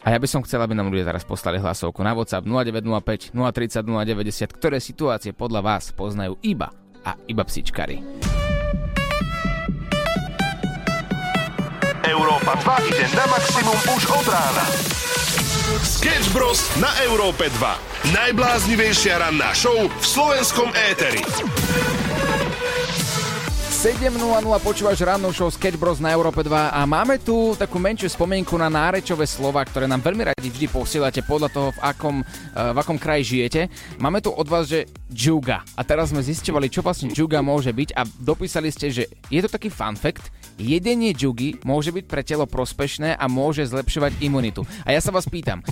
A 0.00 0.16
ja 0.16 0.18
by 0.18 0.24
som 0.24 0.40
chcel, 0.40 0.64
aby 0.64 0.72
nám 0.72 0.88
ľudia 0.88 1.04
teraz 1.12 1.28
poslali 1.28 1.60
hlasovku 1.60 2.00
na 2.00 2.16
WhatsApp 2.16 2.48
0905 2.48 3.36
030 3.36 3.84
090, 3.84 4.56
ktoré 4.56 4.80
situácie 4.80 5.36
podľa 5.36 5.60
vás 5.60 5.92
poznajú 5.92 6.40
iba 6.40 6.72
a 7.04 7.20
iba 7.28 7.44
psičkari. 7.44 8.00
Európa 12.00 12.56
2 12.80 12.90
ide 12.90 13.06
na 13.12 13.24
maximum 13.28 13.78
už 13.92 14.02
od 14.08 14.26
rána. 14.32 14.64
Sketch 15.84 16.32
Bros. 16.32 16.64
na 16.80 16.88
Európe 17.04 17.52
2. 17.60 18.16
Najbláznivejšia 18.16 19.20
ranná 19.20 19.52
show 19.52 19.76
v 19.84 20.04
slovenskom 20.04 20.72
éteri. 20.90 21.20
7.00 23.80 24.12
počúvaš 24.60 25.00
rannú 25.00 25.32
show 25.32 25.48
Sketch 25.48 25.80
Bros 25.80 26.04
na 26.04 26.12
Európe 26.12 26.44
2 26.44 26.52
a 26.52 26.84
máme 26.84 27.16
tu 27.16 27.56
takú 27.56 27.80
menšiu 27.80 28.12
spomienku 28.12 28.52
na 28.60 28.68
nárečové 28.68 29.24
slova, 29.24 29.64
ktoré 29.64 29.88
nám 29.88 30.04
veľmi 30.04 30.28
radi 30.28 30.52
vždy 30.52 30.68
posielate 30.68 31.24
podľa 31.24 31.48
toho, 31.48 31.68
v 31.72 31.80
akom, 31.80 32.20
uh, 32.20 32.76
v 32.76 32.78
akom 32.84 33.00
kraji 33.00 33.24
žijete. 33.24 33.72
Máme 33.96 34.20
tu 34.20 34.36
od 34.36 34.44
vás, 34.44 34.68
že 34.68 34.84
džuga. 35.08 35.64
A 35.64 35.80
teraz 35.80 36.12
sme 36.12 36.20
zisťovali, 36.20 36.68
čo 36.68 36.84
vlastne 36.84 37.08
džuga 37.08 37.40
môže 37.40 37.72
byť 37.72 37.96
a 37.96 38.04
dopísali 38.20 38.68
ste, 38.68 38.92
že 38.92 39.08
je 39.32 39.40
to 39.40 39.48
taký 39.48 39.72
fun 39.72 39.96
fact, 39.96 40.28
jedenie 40.60 41.16
džugy 41.16 41.64
môže 41.64 41.88
byť 41.88 42.04
pre 42.04 42.20
telo 42.20 42.44
prospešné 42.44 43.16
a 43.16 43.24
môže 43.32 43.64
zlepšovať 43.64 44.20
imunitu. 44.20 44.68
A 44.84 44.92
ja 44.92 45.00
sa 45.00 45.08
vás 45.08 45.24
pýtam, 45.24 45.64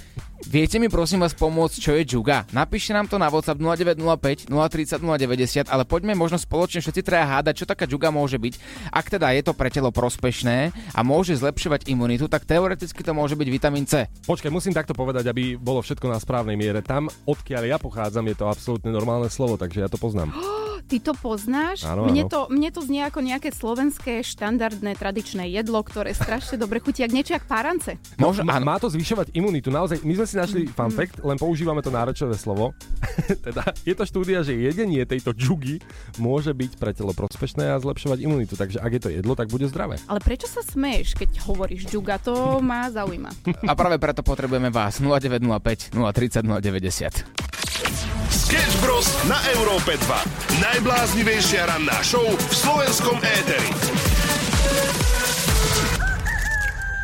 Viete 0.46 0.78
mi 0.78 0.86
prosím 0.86 1.26
vás 1.26 1.34
pomôcť, 1.34 1.76
čo 1.82 1.98
je 1.98 2.06
džuga? 2.06 2.46
Napíšte 2.54 2.94
nám 2.94 3.10
to 3.10 3.18
na 3.18 3.26
WhatsApp 3.26 3.58
0905 3.58 4.46
030 4.46 5.02
090, 5.02 5.66
ale 5.66 5.82
poďme 5.82 6.14
možno 6.14 6.38
spoločne 6.38 6.78
všetci 6.78 7.02
traja 7.02 7.26
hádať, 7.26 7.54
čo 7.58 7.66
taká 7.66 7.90
džuga 7.90 8.14
môže 8.14 8.38
byť. 8.38 8.54
Ak 8.94 9.10
teda 9.10 9.34
je 9.34 9.42
to 9.42 9.50
pre 9.58 9.66
telo 9.66 9.90
prospešné 9.90 10.70
a 10.94 11.00
môže 11.02 11.34
zlepšovať 11.34 11.90
imunitu, 11.90 12.30
tak 12.30 12.46
teoreticky 12.46 13.02
to 13.02 13.10
môže 13.10 13.34
byť 13.34 13.48
vitamín 13.50 13.82
C. 13.90 14.06
Počkaj, 14.30 14.54
musím 14.54 14.78
takto 14.78 14.94
povedať, 14.94 15.26
aby 15.26 15.58
bolo 15.58 15.82
všetko 15.82 16.06
na 16.06 16.22
správnej 16.22 16.54
miere. 16.54 16.86
Tam, 16.86 17.10
odkiaľ 17.26 17.62
ja 17.66 17.76
pochádzam, 17.82 18.30
je 18.30 18.36
to 18.38 18.46
absolútne 18.46 18.94
normálne 18.94 19.26
slovo, 19.26 19.58
takže 19.58 19.82
ja 19.82 19.90
to 19.90 19.98
poznám. 19.98 20.30
Ty 20.88 20.96
to 21.04 21.12
poznáš? 21.12 21.84
Áno, 21.84 22.08
mne, 22.08 22.24
áno. 22.24 22.32
to, 22.32 22.40
mne 22.48 22.72
to 22.72 22.80
znie 22.80 23.04
ako 23.04 23.20
nejaké 23.20 23.52
slovenské 23.52 24.24
štandardné 24.24 24.96
tradičné 24.96 25.44
jedlo, 25.52 25.84
ktoré 25.84 26.16
strašne 26.16 26.56
dobre 26.56 26.80
chutí, 26.80 27.04
ak 27.04 27.12
niečo 27.12 27.36
jak 27.36 27.44
párance. 27.44 28.00
Má, 28.16 28.32
áno. 28.32 28.64
má 28.64 28.80
to 28.80 28.88
zvyšovať 28.88 29.36
imunitu. 29.36 29.68
Naozaj, 29.68 30.00
my 30.00 30.12
sme 30.16 30.26
si 30.26 30.34
našli 30.40 30.60
fun 30.72 30.88
fact, 30.88 31.20
len 31.20 31.36
používame 31.36 31.84
to 31.84 31.92
nárečové 31.92 32.40
slovo. 32.40 32.72
teda 33.46 33.76
je 33.84 33.92
to 33.92 34.08
štúdia, 34.08 34.40
že 34.40 34.56
jedenie 34.56 35.04
tejto 35.04 35.36
džugy 35.36 35.84
môže 36.16 36.56
byť 36.56 36.80
pre 36.80 36.96
telo 36.96 37.12
prospešné 37.12 37.68
a 37.68 37.76
zlepšovať 37.76 38.24
imunitu. 38.24 38.56
Takže 38.56 38.80
ak 38.80 38.92
je 38.96 39.02
to 39.04 39.10
jedlo, 39.12 39.36
tak 39.36 39.52
bude 39.52 39.68
zdravé. 39.68 40.00
Ale 40.08 40.24
prečo 40.24 40.48
sa 40.48 40.64
smeješ, 40.64 41.20
keď 41.20 41.44
hovoríš 41.44 41.84
džuga? 41.84 42.16
To 42.24 42.64
ma 42.64 42.88
zaujíma. 42.88 43.28
A 43.68 43.76
práve 43.76 44.00
preto 44.00 44.24
potrebujeme 44.24 44.72
vás 44.72 45.04
0905 45.04 45.92
030 45.92 46.48
090. 46.48 47.67
Sketch 47.78 48.74
Bros. 48.82 49.06
na 49.30 49.38
Európe 49.54 49.94
2. 49.94 50.58
Najbláznivejšia 50.58 51.70
ranná 51.70 52.02
show 52.02 52.26
v 52.26 52.50
slovenskom 52.50 53.14
éteri. 53.22 53.70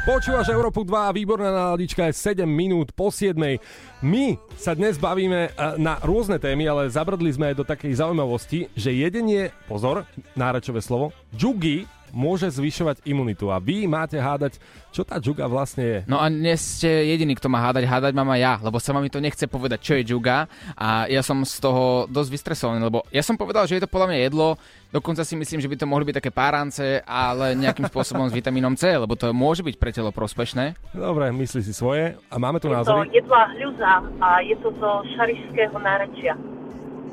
Počúvaš 0.03 0.51
Európu 0.51 0.83
2, 0.83 1.15
výborná 1.15 1.55
náladička 1.55 2.11
je 2.11 2.19
7 2.19 2.43
minút 2.51 2.91
po 2.91 3.15
7. 3.15 3.39
My 4.03 4.35
sa 4.59 4.75
dnes 4.75 4.99
bavíme 4.99 5.49
eh, 5.49 5.51
na 5.79 6.03
rôzne 6.03 6.43
témy, 6.43 6.67
ale 6.67 6.91
zabrdli 6.91 7.31
sme 7.31 7.55
aj 7.55 7.57
do 7.63 7.65
takej 7.65 8.03
zaujímavosti, 8.03 8.67
že 8.75 8.91
jedenie, 8.99 9.55
pozor, 9.71 10.11
nárečové 10.35 10.83
slovo, 10.83 11.15
džugy 11.39 11.87
môže 12.15 12.47
zvyšovať 12.49 13.03
imunitu. 13.05 13.51
A 13.51 13.59
vy 13.59 13.85
máte 13.85 14.17
hádať, 14.17 14.57
čo 14.89 15.03
tá 15.03 15.19
džuga 15.19 15.45
vlastne 15.45 15.83
je. 15.83 15.99
No 16.07 16.17
a 16.17 16.31
nie 16.31 16.55
ste 16.55 17.11
jediný, 17.11 17.35
kto 17.35 17.51
má 17.51 17.59
hádať, 17.61 17.85
hádať 17.85 18.13
mám 18.15 18.31
aj 18.31 18.41
ja, 18.41 18.55
lebo 18.63 18.79
sama 18.79 19.03
mi 19.03 19.11
to 19.11 19.19
nechce 19.19 19.43
povedať, 19.45 19.83
čo 19.83 19.93
je 19.99 20.07
džuga 20.07 20.47
a 20.79 21.11
ja 21.11 21.21
som 21.21 21.43
z 21.43 21.59
toho 21.59 22.07
dosť 22.07 22.31
vystresovaný, 22.31 22.79
lebo 22.81 23.03
ja 23.11 23.21
som 23.21 23.35
povedal, 23.35 23.67
že 23.67 23.77
je 23.77 23.85
to 23.85 23.91
podľa 23.91 24.15
mňa 24.15 24.19
jedlo, 24.23 24.55
dokonca 24.89 25.27
si 25.27 25.35
myslím, 25.35 25.59
že 25.59 25.67
by 25.67 25.77
to 25.77 25.91
mohli 25.91 26.07
byť 26.07 26.23
také 26.23 26.31
párance, 26.31 27.03
ale 27.03 27.59
nejakým 27.59 27.91
spôsobom 27.91 28.31
s 28.31 28.33
vitamínom 28.33 28.79
C, 28.79 28.95
lebo 28.95 29.19
to 29.19 29.35
môže 29.35 29.67
byť 29.67 29.75
pre 29.75 29.91
telo 29.91 30.15
prospešné. 30.15 30.79
Dobre, 30.95 31.35
myslí 31.35 31.61
si 31.61 31.75
svoje. 31.75 32.15
A 32.31 32.39
máme 32.39 32.63
tu 32.63 32.71
Je 32.71 32.73
to 32.73 32.79
názory. 32.79 33.11
jedlá 33.11 33.43
hľuza 33.51 33.93
a 34.23 34.29
je 34.41 34.55
to 34.63 34.71
zo 34.79 34.91
šarišského 35.19 35.75
nárečia. 35.83 36.39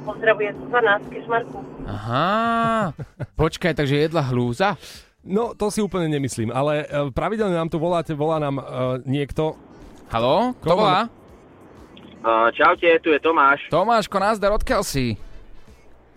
Pozdravuje 0.01 0.49
Zuzana 0.57 0.97
z 0.99 1.05
Kešmarku. 1.13 1.59
Aha, 1.85 2.93
počkaj, 3.37 3.77
takže 3.77 4.09
jedla 4.09 4.25
hlúza? 4.25 4.73
No, 5.21 5.53
to 5.53 5.69
si 5.69 5.85
úplne 5.85 6.09
nemyslím, 6.09 6.49
ale 6.49 6.85
eh, 6.85 7.13
pravidelne 7.13 7.53
nám 7.53 7.69
tu 7.69 7.77
voláte, 7.77 8.17
volá 8.17 8.41
nám 8.41 8.57
eh, 8.57 8.63
niekto. 9.05 9.53
Halo, 10.09 10.57
kto 10.59 10.73
volá? 10.75 11.07
Uh, 12.21 12.53
čaute, 12.53 12.85
tu 13.01 13.09
je 13.09 13.17
Tomáš. 13.17 13.65
Tomáško, 13.73 14.17
nazdar, 14.21 14.53
odkiaľ 14.53 14.85
si? 14.85 15.17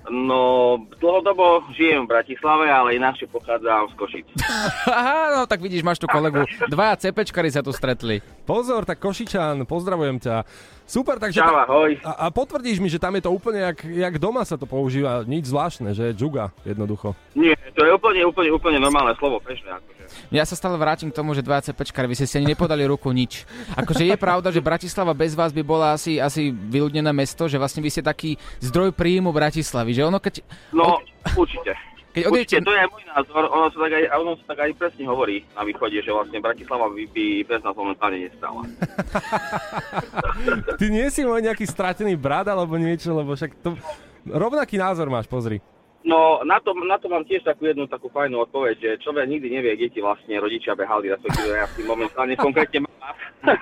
No, 0.05 0.77
dlhodobo 1.01 1.65
žijem 1.73 2.05
v 2.05 2.13
Bratislave, 2.13 2.69
ale 2.69 3.01
inakšie 3.01 3.25
pochádzam 3.33 3.89
z 3.89 3.95
Košic. 3.97 4.27
Aha, 5.01 5.33
no 5.33 5.49
tak 5.49 5.65
vidíš, 5.65 5.81
máš 5.81 5.97
tu 5.97 6.05
kolegu. 6.05 6.45
Dvaja 6.69 7.01
CPčkari 7.01 7.49
sa 7.49 7.65
tu 7.65 7.73
stretli. 7.73 8.21
Pozor, 8.45 8.85
tak 8.85 9.01
Košičan, 9.01 9.65
pozdravujem 9.65 10.21
ťa. 10.21 10.45
Super, 10.85 11.17
takže... 11.17 11.41
Čau, 11.41 11.57
ahoj. 11.57 11.97
A, 12.05 12.29
a 12.29 12.33
potvrdíš 12.33 12.77
mi, 12.77 12.93
že 12.93 13.01
tam 13.01 13.17
je 13.17 13.25
to 13.25 13.33
úplne 13.33 13.57
jak, 13.73 13.89
jak 13.89 14.15
doma 14.21 14.45
sa 14.45 14.61
to 14.61 14.69
používa, 14.69 15.25
nič 15.25 15.49
zvláštne, 15.49 15.97
že 15.97 16.13
je 16.13 16.19
džuga, 16.21 16.53
jednoducho. 16.69 17.17
Nie, 17.33 17.57
to 17.73 17.89
je 17.89 17.91
úplne, 17.97 18.21
úplne, 18.29 18.53
úplne 18.53 18.77
normálne 18.77 19.17
slovo, 19.17 19.41
bežné. 19.41 19.81
Akože. 19.81 20.05
Ja 20.29 20.45
sa 20.45 20.53
stále 20.53 20.77
vrátim 20.77 21.09
k 21.09 21.17
tomu, 21.17 21.33
že 21.33 21.41
dvaja 21.41 21.73
CPčkari, 21.73 22.05
vy 22.05 22.17
ste 22.21 22.29
si 22.29 22.37
ani 22.37 22.53
nepodali 22.53 22.85
ruku 22.85 23.09
nič. 23.17 23.49
Akože 23.73 24.05
je 24.05 24.17
pravda, 24.21 24.53
že 24.53 24.61
Bratislava 24.61 25.17
bez 25.17 25.33
vás 25.33 25.57
by 25.57 25.63
bola 25.65 25.97
asi, 25.97 26.21
asi 26.21 26.53
vyľudnené 26.53 27.17
mesto, 27.17 27.49
že 27.49 27.57
vlastne 27.57 27.81
vy 27.81 27.89
ste 27.89 28.05
taký 28.05 28.37
zdroj 28.61 28.93
príjmu 28.93 29.33
Bratislavy, 29.33 29.97
že 29.97 30.05
ono 30.05 30.21
keď... 30.21 30.45
No, 30.77 31.01
určite. 31.33 31.94
Keď 32.15 32.31
Určite, 32.31 32.63
odjete... 32.63 32.67
to 32.71 32.71
je 32.71 32.79
aj 32.79 32.91
môj 32.95 33.05
názor, 33.11 33.43
ono 33.51 33.67
sa 33.75 33.79
tak 33.83 33.93
aj, 33.99 34.05
ono 34.15 34.33
sa 34.39 34.45
tak 34.55 34.59
aj 34.63 34.71
presne 34.79 35.05
hovorí 35.11 35.37
na 35.51 35.63
východe, 35.67 35.99
že 35.99 36.11
vlastne 36.15 36.39
Bratislava 36.39 36.87
by, 36.87 37.05
by 37.11 37.25
bez 37.43 37.61
nás 37.67 37.75
momentálne 37.75 38.19
nestála. 38.23 38.63
Ty 40.79 40.87
nie 40.95 41.07
si 41.11 41.27
môj 41.27 41.43
nejaký 41.43 41.67
stratený 41.67 42.15
brat 42.15 42.47
alebo 42.47 42.79
niečo, 42.79 43.11
lebo 43.11 43.35
však 43.35 43.59
to... 43.59 43.75
Rovnaký 44.31 44.79
názor 44.79 45.11
máš, 45.11 45.27
pozri. 45.27 45.59
No, 46.07 46.39
na 46.47 46.63
to, 46.63 46.77
na 46.87 47.01
to 47.03 47.11
mám 47.11 47.27
tiež 47.27 47.43
takú 47.43 47.67
jednu 47.67 47.91
takú 47.91 48.07
fajnú 48.13 48.47
odpoveď, 48.47 48.75
že 48.79 48.91
človek 49.03 49.25
nikdy 49.25 49.49
nevie, 49.51 49.73
kde 49.75 49.89
ti 49.89 50.01
vlastne 50.05 50.37
rodičia 50.39 50.79
behali, 50.79 51.11
respektíve 51.11 51.51
ja 51.51 51.67
si 51.73 51.83
momentálne 51.83 52.39
konkrétne 52.39 52.87
mám. 52.87 53.17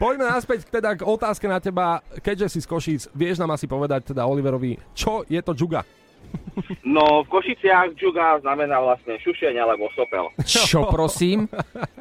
Poďme 0.00 0.30
naspäť 0.30 0.68
teda 0.68 0.94
k 0.94 1.02
otázke 1.02 1.48
na 1.50 1.58
teba. 1.58 2.04
Keďže 2.20 2.54
si 2.54 2.58
z 2.62 2.70
Košíc, 2.70 3.02
vieš 3.16 3.40
nám 3.42 3.56
asi 3.56 3.66
povedať 3.66 4.12
teda 4.14 4.28
Oliverovi, 4.28 4.78
čo 4.94 5.24
je 5.26 5.40
to 5.42 5.56
džuga? 5.56 5.82
No, 6.84 7.24
v 7.24 7.28
Košiciach 7.30 7.94
džuga 7.96 8.42
znamená 8.42 8.82
vlastne 8.82 9.16
šušeň 9.22 9.54
alebo 9.60 9.88
sopel. 9.94 10.28
Čo 10.44 10.90
prosím? 10.90 11.46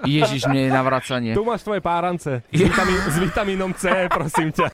Ježiš, 0.04 0.50
mne 0.50 0.68
je 0.68 0.72
navracanie. 0.74 1.32
Tu 1.38 1.44
máš 1.46 1.64
tvoje 1.64 1.80
párance 1.80 2.44
s, 2.44 2.60
vitamín, 2.60 3.00
s 3.00 3.16
vitamínom 3.22 3.72
C, 3.78 4.10
prosím 4.10 4.50
ťa. 4.52 4.68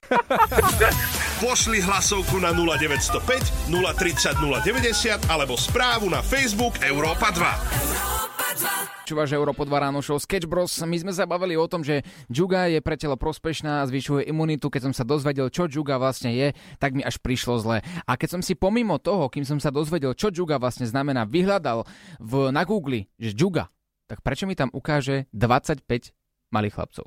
Pošli 1.44 1.84
hlasovku 1.84 2.40
na 2.40 2.56
0905 2.56 3.70
030 3.70 4.40
090 4.40 5.28
alebo 5.28 5.60
správu 5.60 6.08
na 6.08 6.24
Facebook 6.24 6.80
Európa 6.82 7.30
2. 7.36 8.15
Čúvaš 9.06 9.38
Európo 9.38 9.70
2 9.70 9.70
ráno 9.70 10.02
show 10.02 10.18
Sketch 10.18 10.50
Bros. 10.50 10.82
My 10.82 10.98
sme 10.98 11.14
sa 11.14 11.30
bavili 11.30 11.54
o 11.54 11.70
tom, 11.70 11.86
že 11.86 12.02
džuga 12.26 12.74
je 12.74 12.82
pre 12.82 12.98
telo 12.98 13.14
prospešná, 13.14 13.86
zvyšuje 13.86 14.26
imunitu. 14.26 14.74
Keď 14.74 14.90
som 14.90 14.94
sa 14.98 15.06
dozvedel, 15.06 15.54
čo 15.54 15.70
džuga 15.70 16.02
vlastne 16.02 16.34
je, 16.34 16.58
tak 16.82 16.98
mi 16.98 17.06
až 17.06 17.22
prišlo 17.22 17.62
zle. 17.62 17.86
A 17.86 18.12
keď 18.18 18.34
som 18.34 18.42
si 18.42 18.58
pomimo 18.58 18.98
toho, 18.98 19.30
kým 19.30 19.46
som 19.46 19.62
sa 19.62 19.70
dozvedel, 19.70 20.18
čo 20.18 20.34
džuga 20.34 20.58
vlastne 20.58 20.90
znamená, 20.90 21.30
vyhľadal 21.30 21.86
v, 22.18 22.50
na 22.50 22.66
Google, 22.66 23.06
že 23.22 23.38
džuga, 23.38 23.70
tak 24.10 24.26
prečo 24.26 24.50
mi 24.50 24.58
tam 24.58 24.74
ukáže 24.74 25.30
25 25.38 26.25
malých 26.54 26.74
chlapcov. 26.78 27.06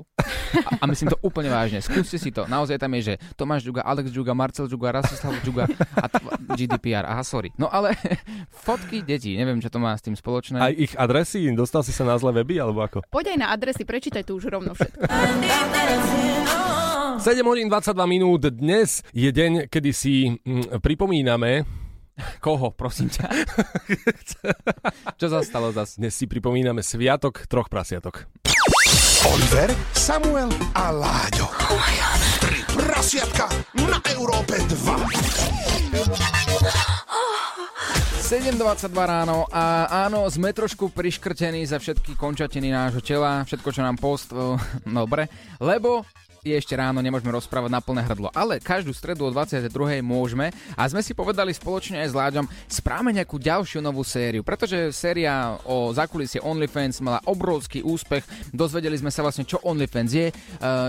A, 0.67 0.83
a 0.83 0.85
myslím 0.89 1.09
to 1.13 1.19
úplne 1.23 1.49
vážne. 1.49 1.79
Skúste 1.79 2.17
si 2.19 2.29
to. 2.29 2.45
Naozaj 2.45 2.77
tam 2.81 2.91
je, 2.99 3.13
že 3.13 3.13
Tomáš 3.33 3.65
Džuga, 3.65 3.81
Alex 3.85 4.11
Džuga, 4.11 4.33
Marcel 4.35 4.67
Džuga, 4.67 4.91
Rastislav 4.91 5.33
Džuga 5.41 5.65
a 5.95 6.05
t- 6.09 6.21
GDPR. 6.57 7.05
Aha, 7.07 7.23
sorry. 7.23 7.53
No 7.55 7.71
ale 7.71 7.95
fotky 8.65 9.01
detí, 9.01 9.33
neviem, 9.37 9.61
čo 9.63 9.71
to 9.71 9.79
má 9.81 9.95
s 9.95 10.03
tým 10.03 10.13
spoločné. 10.13 10.59
Aj 10.59 10.73
ich 10.73 10.93
adresy, 10.99 11.49
dostal 11.55 11.81
si 11.85 11.95
sa 11.95 12.05
na 12.05 12.17
zlé 12.19 12.43
weby, 12.43 12.59
alebo 12.61 12.83
ako? 12.83 12.99
Poď 13.07 13.35
aj 13.35 13.37
na 13.39 13.47
adresy, 13.53 13.83
prečítaj 13.87 14.27
tu 14.27 14.37
už 14.37 14.51
rovno 14.51 14.75
všetko. 14.75 14.99
7 17.19 17.43
hodín 17.43 17.67
22 17.67 17.99
minút. 18.07 18.47
Dnes 18.47 19.03
je 19.11 19.27
deň, 19.27 19.67
kedy 19.67 19.91
si 19.91 20.39
mm, 20.39 20.79
pripomíname... 20.79 21.67
Koho, 22.43 22.75
prosím 22.75 23.07
ťa? 23.07 23.31
čo 25.19 25.27
sa 25.31 25.39
stalo 25.39 25.71
zas? 25.71 25.95
Dnes 25.95 26.11
si 26.11 26.27
pripomíname 26.27 26.83
sviatok 26.83 27.47
troch 27.47 27.71
prasiatok. 27.71 28.27
Oliver, 29.27 29.75
Samuel 29.91 30.47
a 30.71 30.95
Láďo. 30.95 31.51
Tri 32.39 32.63
prasiatka 32.71 33.51
na 33.75 33.99
Európe 34.15 34.55
2. 34.55 36.07
7.22 38.23 38.95
ráno 38.95 39.43
a 39.51 39.91
áno, 40.07 40.23
sme 40.31 40.55
trošku 40.55 40.95
priškrtení 40.95 41.67
za 41.67 41.83
všetky 41.83 42.15
končatiny 42.15 42.71
nášho 42.71 43.03
tela, 43.03 43.43
všetko, 43.43 43.69
čo 43.75 43.81
nám 43.83 43.99
post... 43.99 44.31
dobre, 44.87 45.27
lebo 45.59 46.07
je 46.43 46.55
ešte 46.55 46.75
ráno, 46.75 47.03
nemôžeme 47.03 47.31
rozprávať 47.33 47.71
na 47.71 47.81
plné 47.83 48.01
hrdlo. 48.07 48.31
Ale 48.31 48.63
každú 48.63 48.95
stredu 48.95 49.27
o 49.27 49.33
22. 49.33 49.99
môžeme 49.99 50.51
a 50.75 50.87
sme 50.87 51.03
si 51.03 51.11
povedali 51.11 51.51
spoločne 51.51 51.99
aj 52.03 52.09
s 52.11 52.17
Láďom, 52.17 52.45
správame 52.71 53.15
nejakú 53.15 53.35
ďalšiu 53.39 53.83
novú 53.83 54.03
sériu, 54.07 54.41
pretože 54.43 54.91
séria 54.95 55.59
o 55.67 55.91
zákulisie 55.91 56.39
OnlyFans 56.43 57.03
mala 57.03 57.19
obrovský 57.27 57.83
úspech. 57.83 58.23
Dozvedeli 58.55 58.95
sme 58.95 59.11
sa 59.11 59.23
vlastne, 59.23 59.43
čo 59.43 59.59
OnlyFans 59.63 60.11
je, 60.11 60.27
e, 60.29 60.33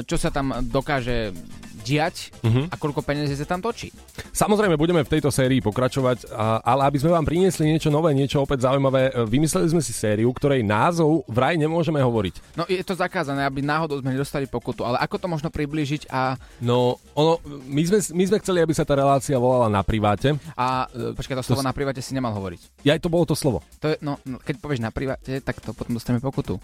čo 0.06 0.16
sa 0.16 0.30
tam 0.30 0.54
dokáže 0.66 1.34
diať 1.80 2.30
a 2.44 2.76
koľko 2.76 3.00
peniazí 3.00 3.34
sa 3.34 3.48
tam 3.48 3.58
točí. 3.58 3.90
Samozrejme, 4.30 4.76
budeme 4.76 5.02
v 5.02 5.10
tejto 5.10 5.32
sérii 5.32 5.58
pokračovať, 5.58 6.30
ale 6.62 6.86
aby 6.86 6.98
sme 7.00 7.10
vám 7.10 7.24
priniesli 7.24 7.66
niečo 7.66 7.88
nové, 7.88 8.12
niečo 8.12 8.40
opäť 8.40 8.68
zaujímavé, 8.68 9.10
e, 9.10 9.24
vymysleli 9.24 9.66
sme 9.68 9.82
si 9.82 9.90
sériu, 9.90 10.30
ktorej 10.30 10.60
názov 10.60 11.24
vraj 11.26 11.56
nemôžeme 11.56 11.98
hovoriť. 11.98 12.54
No 12.54 12.64
je 12.68 12.80
to 12.84 12.92
zakázané, 12.92 13.42
aby 13.42 13.60
náhodou 13.60 13.98
sme 13.98 14.12
nedostali 14.12 14.44
pokutu, 14.44 14.84
ale 14.84 15.00
ako 15.00 15.16
to 15.16 15.26
možno 15.26 15.48
priblížiť 15.48 16.12
a, 16.12 16.36
No, 16.60 17.00
ono, 17.16 17.40
my 17.66 17.82
sme, 17.82 17.98
my 18.14 18.24
sme 18.28 18.36
chceli, 18.38 18.60
aby 18.60 18.74
sa 18.76 18.84
tá 18.84 18.92
relácia 18.94 19.34
volala 19.40 19.72
na 19.72 19.80
priváte. 19.80 20.36
a 20.54 20.84
e, 20.92 21.16
počkaj, 21.16 21.40
to 21.40 21.46
slovo 21.46 21.64
na 21.64 21.72
priváte 21.72 22.04
si 22.04 22.12
nemal 22.12 22.36
hovoriť. 22.36 22.84
Ja 22.84 22.92
aj 22.94 23.02
to 23.02 23.08
bolo 23.08 23.24
to 23.24 23.32
slovo. 23.32 23.64
To 23.80 23.90
je, 23.90 23.96
no, 24.04 24.20
no, 24.28 24.36
keď 24.38 24.54
povieš 24.60 24.80
na 24.84 24.92
priváte, 24.92 25.40
tak 25.40 25.58
to 25.64 25.72
potom 25.72 25.96
dostaneme 25.96 26.20
pokutu. 26.20 26.60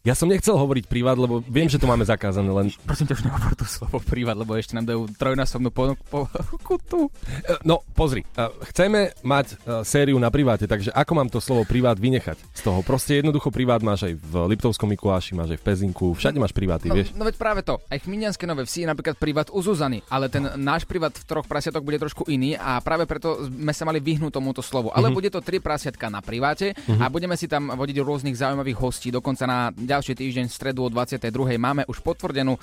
Ja 0.00 0.16
som 0.16 0.26
nechcel 0.26 0.56
hovoriť 0.56 0.88
privát, 0.88 1.12
lebo 1.12 1.44
viem, 1.44 1.68
že 1.68 1.76
to 1.76 1.84
máme 1.84 2.00
zakázané, 2.02 2.48
len... 2.48 2.72
Prosím 2.82 3.04
ťa, 3.04 3.14
už 3.14 3.24
nehovor 3.28 3.52
to 3.52 3.68
slovo 3.68 4.00
privát, 4.00 4.32
lebo 4.32 4.56
ešte 4.56 4.72
nám 4.72 4.88
dajú 4.88 5.04
trojnásobnú 5.12 5.68
pokutu. 5.68 7.12
E, 7.44 7.60
No, 7.60 7.84
pozri, 7.90 8.24
e, 8.24 8.40
chceme 8.66 9.12
mať 9.20 9.46
e, 9.50 9.84
sériu 9.84 10.16
na 10.16 10.32
priváte, 10.32 10.64
takže 10.64 10.88
ako 10.88 11.12
mám 11.12 11.28
to 11.28 11.36
slovo 11.36 11.68
privát 11.68 11.94
vynechať 11.94 12.32
z 12.32 12.60
toho? 12.62 12.80
Proste 12.80 13.20
jednoducho 13.20 13.52
privát 13.52 13.80
máš 13.80 14.08
aj 14.08 14.14
v 14.16 14.32
Liptovskom 14.48 14.88
Mikuláši, 14.88 15.36
máš 15.36 15.52
aj 15.52 15.60
v 15.60 15.66
Pezinku, 15.66 16.16
všade 16.16 16.40
máš 16.40 16.56
priváty, 16.56 16.88
No, 16.88 16.96
vieš? 16.96 17.12
no 17.12 17.22
veď 17.22 17.36
práve 17.36 17.60
to. 17.60 17.76
Aj 17.84 18.00
Chminianské 18.00 18.48
nové 18.48 18.64
vsi 18.64 18.82
je 18.82 18.88
napríklad 18.88 19.20
privát 19.20 19.52
u 19.52 19.60
Zuzany, 19.60 20.00
ale 20.08 20.26
ten 20.26 20.48
náš 20.56 20.88
privát 20.88 21.12
v 21.12 21.24
troch 21.24 21.44
prasiatok 21.44 21.84
bude 21.84 22.00
trošku 22.00 22.24
iný 22.26 22.56
a 22.56 22.80
práve 22.80 23.04
preto 23.04 23.36
sme 23.44 23.76
sa 23.76 23.84
mali 23.84 24.00
vyhnúť 24.00 24.32
tomuto 24.32 24.64
slovu. 24.64 24.88
Ale 24.90 25.12
Mhm. 25.12 25.14
bude 25.14 25.28
to 25.28 25.44
tri 25.44 25.60
prasiatka 25.60 26.08
na 26.08 26.24
priváte 26.24 26.72
a 26.88 27.04
budeme 27.06 27.36
si 27.36 27.44
tam 27.44 27.68
vodiť 27.68 28.00
rôznych 28.00 28.32
zaujímavých 28.34 28.78
hostí. 28.78 29.12
Dokonca 29.12 29.44
na 29.44 29.68
ďalší 29.90 30.14
týždeň 30.14 30.46
v 30.46 30.54
stredu 30.54 30.86
o 30.86 30.88
22. 30.88 31.58
máme 31.58 31.82
už 31.90 31.98
potvrdenú 31.98 32.54
e, 32.54 32.60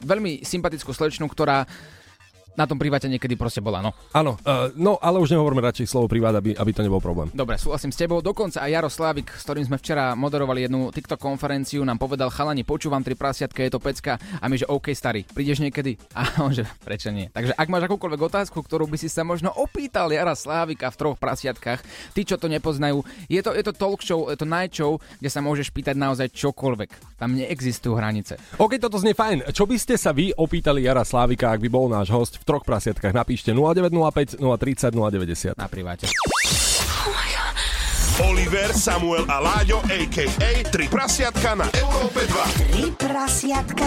veľmi 0.00 0.40
sympatickú 0.40 0.96
slečnu, 0.96 1.28
ktorá 1.28 1.68
na 2.58 2.66
tom 2.66 2.74
priváte 2.74 3.06
niekedy 3.06 3.38
proste 3.38 3.62
bola, 3.62 3.78
no. 3.78 3.94
Áno, 4.10 4.34
uh, 4.42 4.74
no 4.74 4.98
ale 4.98 5.22
už 5.22 5.30
nehovorme 5.30 5.62
radšej 5.62 5.86
slovo 5.86 6.10
privát, 6.10 6.34
aby, 6.34 6.58
aby 6.58 6.70
to 6.74 6.82
nebol 6.82 6.98
problém. 6.98 7.30
Dobre, 7.30 7.54
súhlasím 7.54 7.94
s 7.94 8.02
tebou. 8.02 8.18
Dokonca 8.18 8.66
aj 8.66 8.70
Jaro 8.74 8.90
Slávik, 8.90 9.30
s 9.30 9.46
ktorým 9.46 9.62
sme 9.70 9.78
včera 9.78 10.18
moderovali 10.18 10.66
jednu 10.66 10.90
TikTok 10.90 11.22
konferenciu, 11.22 11.86
nám 11.86 12.02
povedal, 12.02 12.34
chalani, 12.34 12.66
počúvam 12.66 13.06
tri 13.06 13.14
prasiatka, 13.14 13.62
je 13.62 13.70
to 13.70 13.78
pecka. 13.78 14.18
A 14.42 14.50
my, 14.50 14.58
že 14.58 14.66
OK, 14.66 14.90
starý, 14.90 15.22
prídeš 15.22 15.62
niekedy? 15.62 15.94
A 16.18 16.42
on, 16.42 16.50
že 16.50 16.66
prečo 16.82 17.14
nie? 17.14 17.30
Takže 17.30 17.54
ak 17.54 17.70
máš 17.70 17.86
akúkoľvek 17.86 18.20
otázku, 18.26 18.58
ktorú 18.58 18.90
by 18.90 18.98
si 18.98 19.06
sa 19.06 19.22
možno 19.22 19.54
opýtal 19.54 20.10
Jara 20.10 20.34
Slávika 20.34 20.90
v 20.90 20.98
troch 20.98 21.16
prasiatkách, 21.20 21.86
tí, 22.16 22.26
čo 22.26 22.34
to 22.34 22.50
nepoznajú, 22.50 23.06
je 23.30 23.38
to, 23.38 23.54
je 23.54 23.62
to 23.62 23.70
talk 23.76 24.02
show, 24.02 24.26
je 24.26 24.34
to 24.34 24.48
night 24.48 24.74
show, 24.74 24.98
kde 25.22 25.30
sa 25.30 25.38
môžeš 25.38 25.70
pýtať 25.70 25.94
naozaj 25.94 26.34
čokoľvek. 26.34 27.20
Tam 27.22 27.38
neexistujú 27.38 27.94
hranice. 27.94 28.40
OK, 28.58 28.80
toto 28.82 28.98
znie 28.98 29.14
fajn. 29.14 29.54
Čo 29.54 29.68
by 29.68 29.76
ste 29.78 29.94
sa 29.94 30.10
vy 30.10 30.34
opýtali 30.34 30.82
Jara 30.82 31.04
Slávika, 31.04 31.52
ak 31.52 31.60
by 31.62 31.68
bol 31.68 31.86
náš 31.92 32.08
host 32.08 32.40
v 32.40 32.47
troch 32.48 32.64
prasiatkách? 32.64 33.12
Napíšte 33.12 33.52
0905 33.52 34.40
030 34.40 34.96
090. 34.96 35.60
Na 35.60 35.68
priváte. 35.68 36.08
Oliver, 38.18 38.74
Samuel 38.74 39.22
a 39.30 39.38
Láďo, 39.38 39.78
a.k.a. 39.86 40.50
Tri 40.66 40.90
prasiatka 40.90 41.54
na 41.54 41.70
Európe 41.70 42.26
2. 42.26 42.74
Tri 42.74 42.86
prasiatka. 42.98 43.86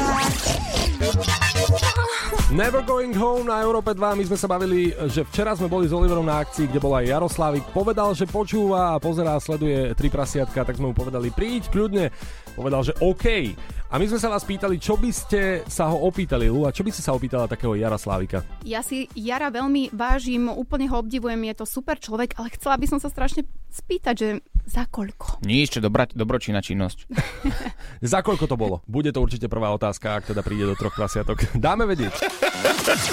Never 2.56 2.80
Going 2.88 3.12
Home 3.12 3.51
na 3.51 3.60
Európe 3.60 3.91
2. 3.91 4.00
My 4.00 4.24
sme 4.24 4.39
sa 4.39 4.48
bavili, 4.48 4.96
že 5.12 5.27
včera 5.27 5.51
sme 5.51 5.68
boli 5.68 5.91
s 5.91 5.91
Oliverom 5.91 6.24
na 6.24 6.39
akcii, 6.39 6.72
kde 6.72 6.80
bol 6.80 6.96
aj 6.96 7.12
Jaroslavik. 7.12 7.65
Povedal, 7.75 8.15
že 8.15 8.24
počúva 8.24 8.96
a 8.96 9.01
pozerá 9.03 9.36
sleduje 9.36 9.91
tri 10.00 10.08
prasiatka, 10.08 10.63
tak 10.63 10.80
sme 10.80 10.91
mu 10.91 10.96
povedali, 10.96 11.27
príď 11.36 11.68
kľudne. 11.68 12.08
Povedal, 12.56 12.88
že 12.88 12.96
OK. 13.03 13.51
A 13.91 14.00
my 14.00 14.07
sme 14.07 14.24
sa 14.24 14.31
vás 14.31 14.48
pýtali, 14.48 14.79
čo 14.79 14.95
by 14.95 15.12
ste 15.12 15.67
sa 15.67 15.91
ho 15.91 16.07
opýtali, 16.07 16.48
Lua, 16.48 16.71
čo 16.71 16.79
by 16.79 16.95
ste 16.95 17.03
sa 17.03 17.12
opýtala 17.12 17.43
takého 17.43 17.75
Jaroslávika? 17.75 18.39
Ja 18.63 18.79
si 18.79 19.12
Jara 19.19 19.51
veľmi 19.51 19.91
vážim, 19.91 20.48
úplne 20.48 20.88
ho 20.88 20.95
obdivujem, 21.03 21.51
je 21.51 21.55
to 21.60 21.67
super 21.67 22.00
človek, 22.00 22.39
ale 22.39 22.55
chcela 22.55 22.79
by 22.79 22.88
som 22.88 23.03
sa 23.03 23.12
strašne 23.12 23.43
spýtať, 23.67 24.15
že 24.15 24.29
za 24.63 24.88
koľko? 24.88 25.43
Nič, 25.43 25.75
čo 25.75 25.79
dobra, 25.83 26.07
dobročinná 26.07 26.63
činnosť. 26.63 27.03
Za 28.15 28.24
koľko 28.24 28.48
to 28.48 28.55
bolo? 28.55 28.79
Bude 28.88 29.12
to 29.12 29.19
určite 29.19 29.51
prvá 29.51 29.75
otázka, 29.75 30.24
ak 30.24 30.31
teda 30.31 30.39
príde 30.39 30.71
do 30.71 30.75
troch 30.79 30.95
prasiatok. 30.95 31.43
Dáme 31.60 31.83
vedieť. 31.83 32.15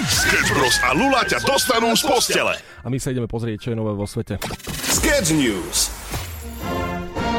Sketch 0.07 0.55
Bros 0.55 0.79
a 0.79 0.95
Lula 0.95 1.27
ťa 1.27 1.43
dostanú 1.43 1.91
z 1.91 2.07
postele. 2.07 2.55
A 2.55 2.87
my 2.87 2.95
sa 3.03 3.11
ideme 3.11 3.27
pozrieť, 3.27 3.67
čo 3.67 3.69
je 3.75 3.77
nové 3.77 3.91
vo 3.91 4.07
svete. 4.07 4.39
Sketch 4.87 5.35
News. 5.35 5.91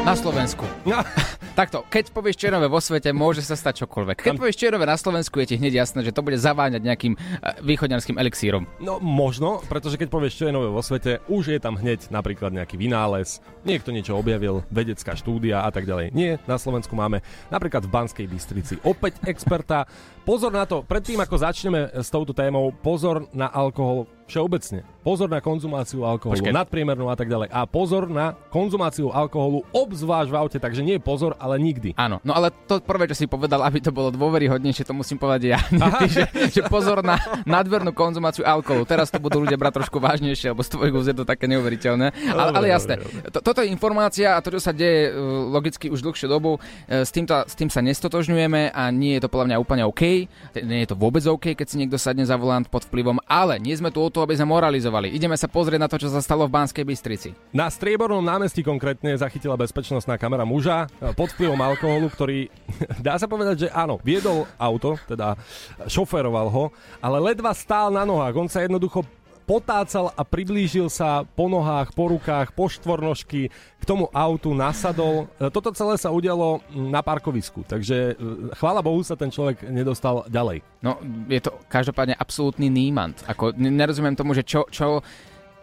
Na 0.01 0.17
Slovensku. 0.17 0.65
No. 0.81 0.97
Takto, 1.61 1.85
keď 1.85 2.09
povieš 2.09 2.41
čierové 2.41 2.65
vo 2.65 2.81
svete, 2.81 3.13
môže 3.13 3.45
sa 3.45 3.53
stať 3.53 3.85
čokoľvek. 3.85 4.25
Keď 4.25 4.33
povieš 4.33 4.57
čierové 4.57 4.89
na 4.89 4.97
Slovensku, 4.97 5.37
je 5.37 5.53
ti 5.53 5.55
hneď 5.61 5.85
jasné, 5.85 6.01
že 6.01 6.09
to 6.09 6.25
bude 6.25 6.41
zaváňať 6.41 6.81
nejakým 6.81 7.13
eh, 7.13 7.53
východňarským 7.61 8.17
elixírom. 8.17 8.65
No 8.81 8.97
možno, 8.97 9.61
pretože 9.69 10.01
keď 10.01 10.09
povieš, 10.09 10.41
čo 10.41 10.45
je 10.49 10.57
nové 10.57 10.73
vo 10.73 10.81
svete, 10.81 11.21
už 11.29 11.53
je 11.53 11.59
tam 11.61 11.77
hneď 11.77 12.09
napríklad 12.09 12.49
nejaký 12.49 12.81
vynález, 12.81 13.45
niekto 13.61 13.93
niečo 13.93 14.17
objavil, 14.17 14.65
vedecká 14.73 15.13
štúdia 15.13 15.61
a 15.61 15.69
tak 15.69 15.85
ďalej. 15.85 16.17
Nie, 16.17 16.41
na 16.49 16.57
Slovensku 16.57 16.97
máme 16.97 17.21
napríklad 17.53 17.85
v 17.85 17.93
Banskej 17.93 18.25
Bystrici 18.25 18.81
opäť 18.81 19.21
experta. 19.29 19.85
Pozor 20.25 20.49
na 20.49 20.65
to, 20.65 20.81
predtým 20.81 21.21
ako 21.21 21.35
začneme 21.37 21.93
s 21.93 22.09
touto 22.09 22.33
témou, 22.33 22.73
pozor 22.73 23.29
na 23.37 23.53
alkohol 23.53 24.09
všeobecne. 24.31 24.87
Pozor 25.03 25.27
na 25.27 25.43
konzumáciu 25.43 26.07
alkoholu, 26.07 26.39
Počkej. 26.39 26.55
nadpriemernú 26.55 27.11
a 27.11 27.17
tak 27.19 27.27
ďalej. 27.27 27.51
A 27.51 27.67
pozor 27.67 28.07
na 28.07 28.31
konzumáciu 28.47 29.11
alkoholu, 29.11 29.67
obzvlášť 29.75 30.29
v 30.31 30.35
aute, 30.39 30.57
takže 30.61 30.79
nie 30.79 31.01
pozor, 31.03 31.35
ale 31.35 31.59
nikdy. 31.59 31.91
Áno, 31.99 32.23
no 32.23 32.31
ale 32.31 32.53
to 32.69 32.79
prvé, 32.79 33.11
čo 33.11 33.17
si 33.19 33.27
povedal, 33.27 33.59
aby 33.67 33.83
to 33.83 33.91
bolo 33.91 34.13
dôveryhodnejšie, 34.13 34.87
to 34.87 34.95
musím 34.95 35.19
povedať 35.19 35.57
ja. 35.57 35.59
že, 36.15 36.29
že 36.47 36.61
pozor 36.71 37.03
na 37.03 37.19
nadvernú 37.43 37.91
konzumáciu 37.91 38.47
alkoholu. 38.47 38.87
Teraz 38.87 39.11
to 39.11 39.19
budú 39.19 39.43
ľudia 39.43 39.59
brať 39.59 39.83
trošku 39.83 39.99
vážnejšie, 39.99 40.55
lebo 40.55 40.63
z 40.63 40.69
tvojich 40.71 40.95
úst 40.95 41.09
je 41.11 41.17
to 41.17 41.25
také 41.27 41.49
neuveriteľné. 41.51 42.13
Ale, 42.31 42.51
ale 42.55 42.65
jasné, 42.71 43.01
to, 43.33 43.43
toto 43.43 43.65
je 43.65 43.73
informácia 43.73 44.37
a 44.37 44.39
to, 44.39 44.53
čo 44.53 44.61
sa 44.63 44.71
deje 44.71 45.11
uh, 45.11 45.49
logicky 45.49 45.91
už 45.91 46.05
dlhšiu 46.05 46.29
dobu, 46.29 46.61
uh, 46.61 47.03
s, 47.03 47.09
týmto, 47.09 47.35
s 47.43 47.57
tým 47.57 47.73
sa 47.73 47.81
nestotožňujeme 47.81 48.71
a 48.71 48.93
nie 48.93 49.17
je 49.17 49.25
to 49.25 49.33
podľa 49.33 49.47
mňa 49.49 49.57
úplne 49.57 49.83
OK. 49.89 50.29
Nie 50.61 50.85
je 50.85 50.89
to 50.93 50.95
vôbec 50.95 51.25
OK, 51.25 51.57
keď 51.57 51.67
si 51.67 51.75
niekto 51.81 51.97
sadne 51.97 52.23
za 52.23 52.37
volant 52.37 52.69
pod 52.69 52.85
vplyvom, 52.85 53.17
ale 53.25 53.57
nie 53.57 53.73
sme 53.73 53.89
tu 53.89 53.97
o 53.97 54.09
to, 54.13 54.20
aby 54.23 54.37
sme 54.37 54.49
moralizovali. 54.49 55.13
Ideme 55.13 55.37
sa 55.37 55.49
pozrieť 55.49 55.79
na 55.81 55.89
to, 55.89 55.97
čo 56.01 56.09
sa 56.09 56.21
stalo 56.23 56.47
v 56.47 56.53
Banskej 56.53 56.85
Bystrici. 56.85 57.29
Na 57.53 57.69
Striebornom 57.69 58.23
námestí 58.23 58.65
konkrétne 58.65 59.13
zachytila 59.17 59.59
bezpečnostná 59.59 60.17
kamera 60.17 60.47
muža 60.47 60.89
e, 60.97 61.13
pod 61.13 61.29
vplyvom 61.35 61.59
alkoholu, 61.59 62.07
ktorý, 62.09 62.49
dá 63.05 63.17
sa 63.17 63.29
povedať, 63.29 63.67
že 63.67 63.73
áno, 63.73 64.01
viedol 64.01 64.49
auto, 64.57 64.97
teda 65.05 65.37
šoferoval 65.85 66.47
ho, 66.49 66.65
ale 67.03 67.17
ledva 67.31 67.53
stál 67.53 67.93
na 67.93 68.07
nohách. 68.07 68.35
On 68.37 68.49
sa 68.49 68.63
jednoducho 68.65 69.05
potácal 69.51 70.15
a 70.15 70.23
priblížil 70.23 70.87
sa 70.87 71.27
po 71.27 71.51
nohách, 71.51 71.91
po 71.91 72.07
rukách, 72.07 72.55
po 72.55 72.71
štvornožky 72.71 73.51
k 73.51 73.83
tomu 73.83 74.07
autu, 74.15 74.55
nasadol. 74.55 75.27
E, 75.35 75.51
Toto 75.51 75.75
celé 75.75 75.99
sa 75.99 76.07
udialo 76.07 76.63
na 76.71 77.03
parkovisku, 77.03 77.67
takže 77.67 78.15
e, 78.15 78.53
chvála 78.55 78.79
Bohu 78.79 79.03
sa 79.03 79.19
ten 79.19 79.27
človek 79.27 79.67
nedostal 79.67 80.23
ďalej. 80.31 80.63
No, 80.79 81.03
je 81.27 81.43
to 81.43 81.51
každopádne 81.67 82.15
absolútny 82.15 82.71
nímant. 82.71 83.19
Ako, 83.27 83.51
nerozumiem 83.59 84.15
tomu, 84.15 84.31
že 84.31 84.47
čo, 84.47 84.63
čo, 84.71 85.03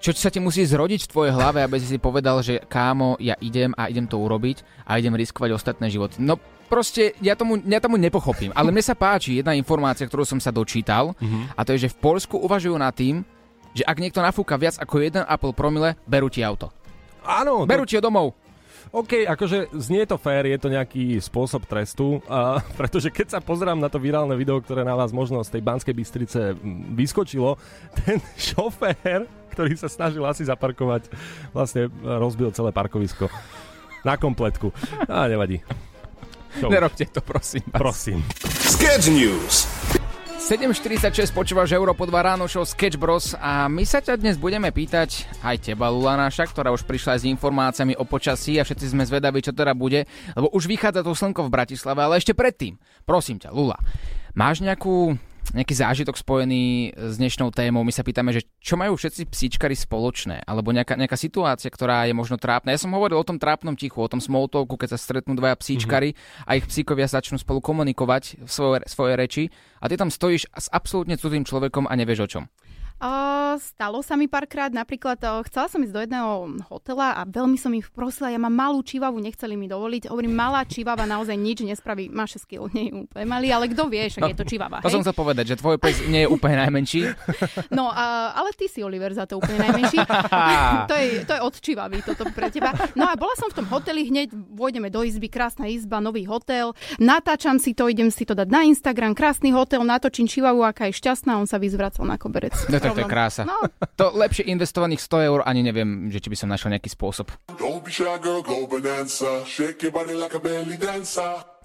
čo 0.04 0.10
sa 0.12 0.28
ti 0.28 0.36
musí 0.36 0.68
zrodiť 0.68 1.08
v 1.08 1.12
tvojej 1.16 1.32
hlave, 1.32 1.64
aby 1.64 1.80
si 1.80 1.88
si 1.88 1.96
povedal, 1.96 2.44
že 2.44 2.60
kámo, 2.68 3.16
ja 3.16 3.40
idem 3.40 3.72
a 3.72 3.88
idem 3.88 4.04
to 4.04 4.20
urobiť 4.20 4.84
a 4.84 5.00
idem 5.00 5.16
riskovať 5.16 5.56
ostatné 5.56 5.88
životy. 5.88 6.20
No 6.20 6.36
proste, 6.68 7.16
ja 7.24 7.32
tomu, 7.32 7.56
ja 7.64 7.80
tomu 7.80 7.96
nepochopím. 7.96 8.52
Ale 8.52 8.68
mne 8.68 8.84
sa 8.84 8.92
páči 8.92 9.40
jedna 9.40 9.56
informácia, 9.56 10.04
ktorú 10.04 10.28
som 10.28 10.36
sa 10.36 10.52
dočítal 10.52 11.16
a 11.56 11.64
to 11.64 11.72
je, 11.72 11.88
že 11.88 11.92
v 11.96 12.00
Polsku 12.04 12.36
uvažujú 12.36 12.76
nad 12.76 12.92
tým, 12.92 13.24
že 13.72 13.82
ak 13.82 13.98
niekto 13.98 14.20
nafúka 14.20 14.54
viac 14.54 14.76
ako 14.76 15.00
1,5 15.00 15.24
promile, 15.52 15.96
berú 16.04 16.28
ti 16.28 16.40
auto. 16.40 16.72
Áno, 17.22 17.64
to- 17.64 17.68
Berú 17.68 17.84
ti 17.84 17.94
ho 17.94 18.02
domov. 18.02 18.32
OK, 18.88 19.28
akože 19.28 19.68
znie 19.76 20.08
to 20.08 20.16
fér, 20.16 20.48
je 20.48 20.56
to 20.56 20.72
nejaký 20.72 21.20
spôsob 21.20 21.68
trestu, 21.68 22.24
a, 22.24 22.56
pretože 22.80 23.12
keď 23.12 23.36
sa 23.36 23.40
pozerám 23.44 23.76
na 23.76 23.92
to 23.92 24.00
virálne 24.00 24.32
video, 24.32 24.56
ktoré 24.58 24.80
na 24.80 24.96
vás 24.96 25.12
možno 25.12 25.44
z 25.44 25.52
tej 25.52 25.62
Banskej 25.62 25.92
Bystrice 25.92 26.56
vyskočilo, 26.96 27.60
ten 28.00 28.16
šofér, 28.34 29.28
ktorý 29.52 29.76
sa 29.76 29.92
snažil 29.92 30.24
asi 30.24 30.48
zaparkovať, 30.48 31.12
vlastne 31.52 31.92
rozbil 32.00 32.48
celé 32.56 32.72
parkovisko 32.72 33.28
na 34.08 34.16
kompletku. 34.16 34.72
A 35.04 35.28
nevadí. 35.28 35.60
Čo? 36.58 36.72
Nerobte 36.72 37.04
to, 37.04 37.20
prosím 37.20 37.68
vás. 37.68 37.76
Prosím. 37.76 38.24
Sketch 38.48 39.12
News. 39.12 39.68
7.46 40.48 41.28
počúvaš 41.36 41.76
Európo 41.76 42.08
2 42.08 42.24
ráno 42.24 42.48
show 42.48 42.64
Sketch 42.64 42.96
Bros. 42.96 43.36
A 43.36 43.68
my 43.68 43.84
sa 43.84 44.00
ťa 44.00 44.16
dnes 44.16 44.40
budeme 44.40 44.72
pýtať 44.72 45.28
aj 45.44 45.60
teba 45.60 45.92
Lula 45.92 46.16
naša, 46.16 46.48
ktorá 46.48 46.72
už 46.72 46.88
prišla 46.88 47.20
s 47.20 47.28
informáciami 47.28 47.92
o 48.00 48.08
počasí 48.08 48.56
a 48.56 48.64
všetci 48.64 48.96
sme 48.96 49.04
zvedaví, 49.04 49.44
čo 49.44 49.52
teda 49.52 49.76
bude, 49.76 50.08
lebo 50.32 50.48
už 50.56 50.64
vychádza 50.64 51.04
to 51.04 51.12
slnko 51.12 51.44
v 51.44 51.52
Bratislave, 51.52 52.00
ale 52.00 52.16
ešte 52.16 52.32
predtým, 52.32 52.80
prosím 53.04 53.36
ťa 53.36 53.52
Lula, 53.52 53.76
máš 54.32 54.64
nejakú 54.64 55.20
nejaký 55.52 55.74
zážitok 55.76 56.16
spojený 56.18 56.92
s 56.96 57.14
dnešnou 57.16 57.52
témou. 57.54 57.84
My 57.84 57.92
sa 57.94 58.04
pýtame, 58.04 58.34
že 58.36 58.44
čo 58.60 58.76
majú 58.76 58.98
všetci 58.98 59.28
psíčkari 59.30 59.76
spoločné, 59.76 60.44
alebo 60.44 60.72
nejaká, 60.74 60.98
nejaká 60.98 61.16
situácia, 61.16 61.72
ktorá 61.72 62.04
je 62.04 62.14
možno 62.16 62.36
trápna. 62.36 62.74
Ja 62.74 62.80
som 62.80 62.92
hovoril 62.92 63.16
o 63.16 63.26
tom 63.26 63.40
trápnom 63.40 63.78
tichu, 63.78 63.98
o 64.00 64.10
tom 64.10 64.20
small 64.20 64.50
talku, 64.50 64.76
keď 64.76 64.96
sa 64.96 64.98
stretnú 64.98 65.38
dvaja 65.38 65.56
psíčkari 65.56 66.14
a 66.44 66.58
ich 66.58 66.68
psíkovia 66.68 67.08
začnú 67.08 67.40
spolu 67.40 67.64
komunikovať 67.64 68.44
svoje, 68.44 68.84
svoje 68.86 69.14
reči 69.16 69.42
a 69.80 69.88
ty 69.88 69.96
tam 69.96 70.12
stojíš 70.12 70.50
s 70.52 70.66
absolútne 70.68 71.16
cudzým 71.16 71.48
človekom 71.48 71.88
a 71.88 71.94
nevieš 71.96 72.20
o 72.24 72.28
čom. 72.28 72.44
Uh, 72.98 73.54
stalo 73.62 74.02
sa 74.02 74.18
mi 74.18 74.26
párkrát, 74.26 74.74
napríklad 74.74 75.22
uh, 75.22 75.38
chcela 75.46 75.70
som 75.70 75.78
ísť 75.78 75.94
do 75.94 76.02
jedného 76.02 76.30
hotela 76.66 77.14
a 77.14 77.22
veľmi 77.22 77.54
som 77.54 77.70
ich 77.70 77.86
prosila, 77.94 78.34
ja 78.34 78.42
mám 78.42 78.50
malú 78.50 78.82
čivavu, 78.82 79.22
nechceli 79.22 79.54
mi 79.54 79.70
dovoliť. 79.70 80.10
Hovorím, 80.10 80.34
malá 80.34 80.66
čivava 80.66 81.06
naozaj 81.06 81.38
nič 81.38 81.62
nespraví, 81.62 82.10
má 82.10 82.26
6 82.26 82.42
kg, 82.42 82.66
nie 82.74 82.90
je 82.90 83.06
úplne 83.06 83.26
malý, 83.30 83.54
ale 83.54 83.70
kto 83.70 83.86
vie, 83.86 84.02
však 84.10 84.34
je 84.34 84.38
to 84.42 84.42
čivava. 84.42 84.82
To 84.82 84.90
hej? 84.90 84.98
som 84.98 85.06
chcel 85.06 85.14
povedať, 85.14 85.54
že 85.54 85.62
tvoj 85.62 85.78
pes 85.78 86.02
nie 86.10 86.26
je 86.26 86.28
úplne 86.28 86.58
najmenší. 86.58 87.02
No, 87.68 87.92
a, 87.92 88.32
ale 88.34 88.50
ty 88.56 88.66
si, 88.66 88.80
Oliver, 88.82 89.12
za 89.12 89.28
to 89.28 89.38
úplne 89.38 89.60
najmenší. 89.60 90.00
to, 90.90 90.94
je, 90.96 91.06
to 91.22 91.32
je 91.36 91.40
od 91.42 91.54
čivavy, 91.54 92.00
toto 92.02 92.26
pre 92.32 92.48
teba. 92.50 92.72
No 92.96 93.06
a 93.06 93.14
bola 93.14 93.36
som 93.38 93.52
v 93.52 93.60
tom 93.60 93.66
hoteli, 93.68 94.08
hneď 94.08 94.32
vôjdeme 94.32 94.88
do 94.88 95.04
izby, 95.04 95.28
krásna 95.30 95.68
izba, 95.68 96.00
nový 96.00 96.24
hotel. 96.24 96.72
Natáčam 96.98 97.60
si 97.60 97.76
to, 97.76 97.86
idem 97.86 98.08
si 98.10 98.24
to 98.24 98.34
dať 98.34 98.48
na 98.48 98.64
Instagram, 98.66 99.12
krásny 99.14 99.52
hotel, 99.52 99.84
natočím 99.84 100.26
čivavu, 100.26 100.64
aká 100.64 100.90
je 100.90 100.98
šťastná, 100.98 101.38
on 101.38 101.46
sa 101.46 101.60
vyzvracal 101.60 102.08
na 102.08 102.16
koberec. 102.16 102.56
No 102.72 102.87
to 102.94 103.02
je 103.02 103.10
krása. 103.10 103.42
No. 103.44 103.58
To 103.98 104.14
lepšie 104.14 104.46
investovaných 104.48 105.02
100 105.02 105.28
eur, 105.28 105.40
ani 105.44 105.60
neviem, 105.66 106.08
že 106.08 106.22
či 106.22 106.28
by 106.30 106.36
som 106.38 106.48
našiel 106.48 106.72
nejaký 106.72 106.90
spôsob. 106.92 107.34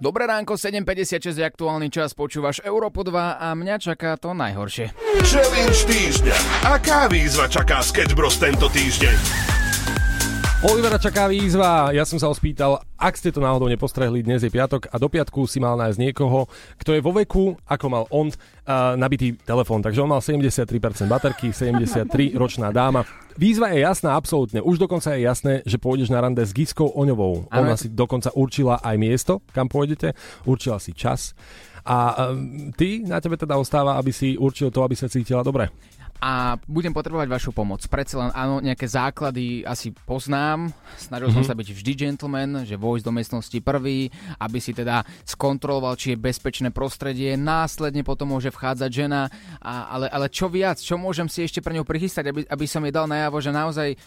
Dobré 0.04 0.24
ránko, 0.28 0.54
7.56 0.58 1.38
je 1.38 1.46
aktuálny 1.46 1.88
čas, 1.88 2.12
počúvaš 2.18 2.60
Európo 2.66 3.06
2 3.06 3.40
a 3.40 3.48
mňa 3.54 3.76
čaká 3.80 4.18
to 4.18 4.34
najhoršie. 4.36 4.92
Challenge 5.24 5.80
týždňa. 5.88 6.38
Aká 6.68 7.08
výzva 7.08 7.46
čaká 7.48 7.80
Sketch 7.80 8.18
Bros 8.18 8.36
tento 8.42 8.68
týždeň? 8.68 9.53
Olivera 10.64 10.96
čaká 10.96 11.28
výzva. 11.28 11.92
Ja 11.92 12.08
som 12.08 12.16
sa 12.16 12.32
ho 12.32 12.36
spýtal, 12.36 12.80
ak 12.96 13.20
ste 13.20 13.36
to 13.36 13.44
náhodou 13.44 13.68
nepostrehli, 13.68 14.24
dnes 14.24 14.48
je 14.48 14.48
piatok 14.48 14.88
a 14.88 14.96
do 14.96 15.12
piatku 15.12 15.44
si 15.44 15.60
mal 15.60 15.76
nájsť 15.76 16.00
niekoho, 16.00 16.48
kto 16.80 16.96
je 16.96 17.04
vo 17.04 17.12
veku, 17.12 17.60
ako 17.68 17.86
mal 17.92 18.08
on, 18.08 18.32
uh, 18.32 18.96
nabitý 18.96 19.36
telefón. 19.44 19.84
Takže 19.84 20.00
on 20.00 20.16
mal 20.16 20.24
73% 20.24 20.64
baterky, 21.12 21.52
73 21.52 22.08
ročná 22.40 22.72
dáma. 22.72 23.04
Výzva 23.36 23.76
je 23.76 23.84
jasná, 23.84 24.16
absolútne. 24.16 24.64
Už 24.64 24.80
dokonca 24.80 25.12
je 25.12 25.28
jasné, 25.28 25.54
že 25.68 25.76
pôjdeš 25.76 26.08
na 26.08 26.24
rande 26.24 26.40
s 26.40 26.56
Giskou 26.56 26.96
Oňovou. 26.96 27.52
Ona 27.52 27.76
si 27.76 27.92
dokonca 27.92 28.32
určila 28.32 28.80
aj 28.80 28.96
miesto, 28.96 29.44
kam 29.52 29.68
pôjdete, 29.68 30.16
určila 30.48 30.80
si 30.80 30.96
čas. 30.96 31.36
A 31.84 32.32
um, 32.32 32.72
ty, 32.72 33.04
na 33.04 33.20
tebe 33.20 33.36
teda 33.36 33.60
ostáva, 33.60 34.00
aby 34.00 34.16
si 34.16 34.40
určil 34.40 34.72
to, 34.72 34.80
aby 34.80 34.96
sa 34.96 35.12
cítila 35.12 35.44
dobre. 35.44 35.68
A 36.24 36.56
budem 36.72 36.96
potrebovať 36.96 37.28
vašu 37.28 37.52
pomoc. 37.52 37.84
Predsa 37.84 38.16
len 38.16 38.32
áno, 38.32 38.64
nejaké 38.64 38.88
základy 38.88 39.68
asi 39.68 39.92
poznám. 39.92 40.72
Snažil 40.96 41.36
som 41.36 41.44
Mhm. 41.44 41.50
sa 41.52 41.58
byť 41.60 41.68
vždy 41.76 41.92
gentleman, 42.00 42.64
že 42.64 42.80
vojsť 42.80 43.04
do 43.04 43.12
miestnosti 43.12 43.60
prvý, 43.60 44.08
aby 44.40 44.64
si 44.64 44.72
teda 44.72 45.04
skontroloval, 45.28 46.00
či 46.00 46.16
je 46.16 46.24
bezpečné 46.24 46.72
prostredie. 46.72 47.36
Následne 47.36 48.08
potom 48.08 48.32
môže 48.32 48.56
vchádzať 48.56 48.88
žena. 48.88 49.28
A, 49.60 49.92
ale, 49.92 50.08
ale 50.08 50.32
čo 50.32 50.48
viac, 50.48 50.80
čo 50.80 50.96
môžem 50.96 51.28
si 51.28 51.44
ešte 51.44 51.60
pre 51.60 51.76
ňu 51.76 51.84
prichystať, 51.84 52.32
aby, 52.32 52.48
aby 52.48 52.66
som 52.72 52.88
jej 52.88 52.96
dal 52.96 53.12
najavo, 53.12 53.44
že 53.44 53.52
naozaj 53.52 53.90
e, 53.92 53.98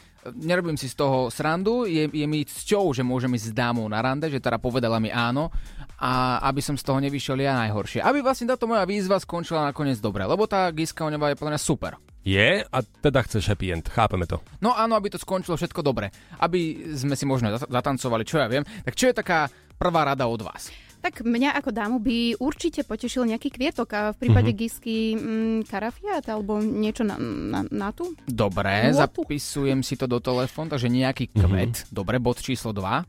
nerobím 0.41 0.81
si 0.81 0.89
z 0.89 0.97
toho 0.97 1.29
srandu, 1.29 1.85
je, 1.85 2.09
je 2.09 2.25
mi 2.25 2.49
cťou, 2.49 2.97
že 2.97 3.05
môžem 3.05 3.37
ísť 3.37 3.53
s 3.53 3.55
dámou 3.55 3.85
na 3.93 4.01
rande, 4.01 4.33
že 4.33 4.41
teda 4.41 4.57
povedala 4.57 4.97
mi 4.97 5.13
áno 5.13 5.53
a 5.99 6.11
aby 6.45 6.61
som 6.61 6.75
z 6.75 6.83
toho 6.83 6.99
nevyšiel 6.99 7.37
ja 7.39 7.57
najhoršie. 7.59 8.01
Aby 8.01 8.21
vlastne 8.21 8.47
táto 8.47 8.65
moja 8.65 8.85
výzva 8.85 9.17
skončila 9.17 9.65
nakoniec 9.65 9.97
dobre, 9.97 10.23
lebo 10.23 10.45
tá 10.45 10.69
Giska 10.69 11.03
Oňová 11.03 11.31
je 11.31 11.39
podľa 11.39 11.53
mňa 11.53 11.63
super. 11.63 11.93
Je 12.21 12.59
a 12.61 12.79
teda 12.83 13.23
chceš 13.23 13.47
happy 13.47 13.71
end, 13.71 13.87
chápeme 13.87 14.25
to. 14.25 14.43
No 14.59 14.73
áno, 14.73 14.93
aby 14.93 15.09
to 15.09 15.17
skončilo 15.17 15.55
všetko 15.55 15.79
dobre. 15.81 16.11
Aby 16.37 16.59
sme 16.93 17.15
si 17.15 17.23
možno 17.23 17.49
zat- 17.51 17.71
zatancovali, 17.71 18.23
čo 18.23 18.37
ja 18.37 18.47
viem. 18.47 18.67
Tak 18.83 18.93
čo 18.93 19.07
je 19.07 19.15
taká 19.15 19.47
prvá 19.73 20.03
rada 20.05 20.27
od 20.27 20.43
vás? 20.43 20.69
Tak 20.97 21.23
mňa 21.23 21.55
ako 21.55 21.71
dámu 21.71 21.97
by 21.97 22.35
určite 22.37 22.83
potešil 22.83 23.31
nejaký 23.31 23.47
kvietok 23.49 23.89
a 23.89 24.01
v 24.11 24.19
prípade 24.19 24.51
Mhm. 24.51 24.57
mm-hmm. 24.57 24.59
Gisky 24.59 24.97
mm, 25.15 25.59
karafiat 25.65 26.25
alebo 26.27 26.59
niečo 26.59 27.07
na, 27.07 27.15
na, 27.15 27.63
na 27.63 27.95
tú. 27.95 28.11
Dobre, 28.27 28.91
Nôtu. 28.91 29.23
zapisujem 29.23 29.81
si 29.81 29.95
to 29.95 30.05
do 30.05 30.19
telefónu, 30.19 30.67
takže 30.69 30.91
nejaký 30.91 31.31
kvet. 31.31 31.87
Dobre, 31.89 32.19
bod 32.19 32.37
číslo 32.37 32.75
2. 32.75 33.07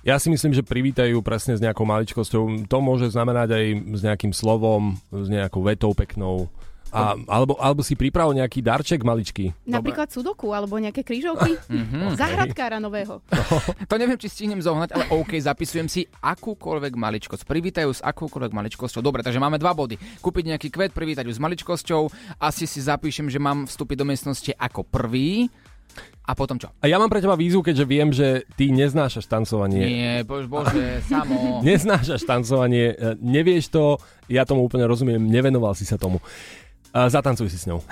Ja 0.00 0.16
si 0.16 0.32
myslím, 0.32 0.56
že 0.56 0.64
privítajú 0.64 1.20
presne 1.20 1.56
s 1.56 1.60
nejakou 1.60 1.84
maličkosťou. 1.84 2.64
To 2.72 2.76
môže 2.80 3.12
znamenať 3.12 3.48
aj 3.52 3.64
s 3.96 4.00
nejakým 4.00 4.32
slovom, 4.32 4.96
s 5.12 5.28
nejakou 5.28 5.60
vetou 5.60 5.92
peknou. 5.92 6.48
A, 6.90 7.14
alebo, 7.30 7.54
alebo 7.62 7.86
si 7.86 7.94
priprav 7.94 8.34
nejaký 8.34 8.66
darček 8.66 9.06
maličký. 9.06 9.54
Napríklad 9.62 10.10
sudoku 10.10 10.50
alebo 10.50 10.74
nejaké 10.74 11.06
krížovky. 11.06 11.54
Mhm. 11.70 12.18
Zahradkára 12.18 12.82
nového. 12.82 13.22
To 13.90 13.94
neviem, 13.94 14.18
či 14.18 14.26
stihnem 14.26 14.58
zohnať, 14.58 14.90
ale 14.90 15.04
OK, 15.14 15.38
zapisujem 15.38 15.86
si 15.86 16.02
akúkoľvek 16.18 16.98
maličkosť. 16.98 17.46
Privítajú 17.46 17.90
s 17.94 18.02
akúkoľvek 18.02 18.50
maličkosťou. 18.50 19.02
Dobre, 19.02 19.22
takže 19.22 19.38
máme 19.38 19.58
dva 19.58 19.70
body. 19.70 19.94
Kúpiť 20.18 20.44
nejaký 20.50 20.68
kvet, 20.74 20.90
privítať 20.90 21.30
ju 21.30 21.34
s 21.34 21.38
maličkosťou. 21.38 22.10
Asi 22.42 22.66
si 22.66 22.82
zapíšem, 22.82 23.30
že 23.30 23.38
mám 23.38 23.70
vstúpiť 23.70 23.96
do 24.02 24.06
miestnosti 24.06 24.50
ako 24.58 24.82
prvý. 24.82 25.46
A 26.30 26.38
potom 26.38 26.62
čo? 26.62 26.70
A 26.78 26.86
ja 26.86 26.94
mám 27.02 27.10
pre 27.10 27.18
teba 27.18 27.34
výzvu, 27.34 27.66
keďže 27.66 27.84
viem, 27.90 28.14
že 28.14 28.46
ty 28.54 28.70
neznášaš 28.70 29.26
tancovanie. 29.26 29.82
Nie, 29.82 30.14
bož, 30.22 30.46
bože, 30.46 31.02
samo. 31.10 31.58
Neznášaš 31.66 32.22
tancovanie, 32.22 32.94
e, 32.94 33.18
nevieš 33.18 33.74
to, 33.74 33.98
ja 34.30 34.46
tomu 34.46 34.62
úplne 34.62 34.86
rozumiem, 34.86 35.18
nevenoval 35.18 35.74
si 35.74 35.82
sa 35.82 35.98
tomu. 35.98 36.22
A 36.94 37.10
Zatancuj 37.10 37.50
si 37.50 37.58
s 37.58 37.66
ňou. 37.66 37.82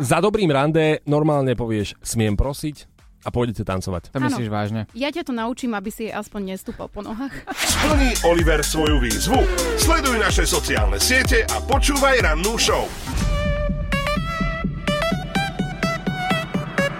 Za 0.00 0.24
dobrým 0.24 0.48
rande 0.48 1.04
normálne 1.04 1.52
povieš, 1.52 2.00
smiem 2.00 2.32
prosiť 2.32 2.88
a 3.24 3.28
pôjdete 3.32 3.64
tancovať. 3.64 4.12
To 4.12 4.20
myslíš 4.20 4.48
vážne? 4.52 4.80
Ja 4.92 5.08
ťa 5.08 5.28
to 5.28 5.32
naučím, 5.32 5.72
aby 5.72 5.88
si 5.88 6.12
aspoň 6.12 6.56
nestúpal 6.56 6.92
po 6.92 7.00
nohách. 7.00 7.32
Splní 7.56 8.12
Oliver 8.28 8.60
svoju 8.60 9.00
výzvu? 9.00 9.40
Sleduj 9.80 10.20
naše 10.20 10.44
sociálne 10.44 11.00
siete 11.00 11.48
a 11.48 11.56
počúvaj 11.64 12.20
rannú 12.24 12.60
show. 12.60 12.84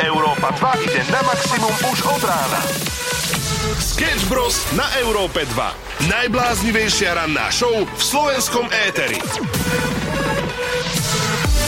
Európa 0.05 0.53
2 0.53 0.85
ide 0.85 1.01
na 1.09 1.25
maximum 1.25 1.73
už 1.89 1.99
od 2.05 2.23
rána. 2.29 2.61
Sketch 3.81 4.29
Bros. 4.29 4.61
na 4.77 4.85
Európe 5.01 5.49
2. 5.49 6.13
Najbláznivejšia 6.13 7.17
ranná 7.17 7.49
show 7.49 7.73
v 7.73 8.03
slovenskom 8.05 8.69
éteri. 8.85 9.17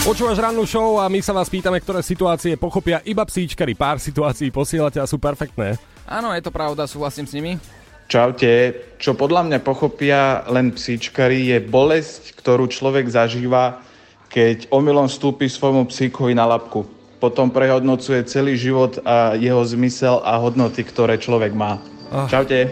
Počúvaš 0.05 0.37
rannú 0.37 0.69
show 0.69 1.01
a 1.01 1.09
my 1.09 1.17
sa 1.17 1.33
vás 1.33 1.49
pýtame, 1.49 1.81
ktoré 1.81 2.05
situácie 2.05 2.61
pochopia 2.61 3.01
iba 3.09 3.25
psíčkari. 3.25 3.73
Pár 3.73 3.97
situácií 3.97 4.53
posielate 4.53 5.01
a 5.01 5.09
sú 5.09 5.17
perfektné. 5.17 5.81
Áno, 6.05 6.29
je 6.37 6.45
to 6.45 6.53
pravda, 6.53 6.85
súhlasím 6.85 7.25
s 7.25 7.33
nimi. 7.33 7.57
Čaute. 8.05 8.77
Čo 9.01 9.17
podľa 9.17 9.49
mňa 9.49 9.59
pochopia 9.65 10.45
len 10.45 10.77
psíčkari 10.77 11.49
je 11.51 11.57
bolesť, 11.57 12.37
ktorú 12.37 12.69
človek 12.69 13.09
zažíva, 13.09 13.81
keď 14.29 14.69
omylom 14.69 15.09
vstúpi 15.09 15.49
svojmu 15.49 15.89
psíkovi 15.89 16.37
na 16.37 16.45
labku. 16.45 16.96
Potom 17.17 17.49
prehodnocuje 17.49 18.21
celý 18.29 18.53
život 18.53 19.01
a 19.01 19.33
jeho 19.33 19.65
zmysel 19.65 20.21
a 20.21 20.37
hodnoty, 20.37 20.85
ktoré 20.85 21.17
človek 21.17 21.53
má. 21.57 21.81
Ah. 22.13 22.29
Čaute. 22.29 22.69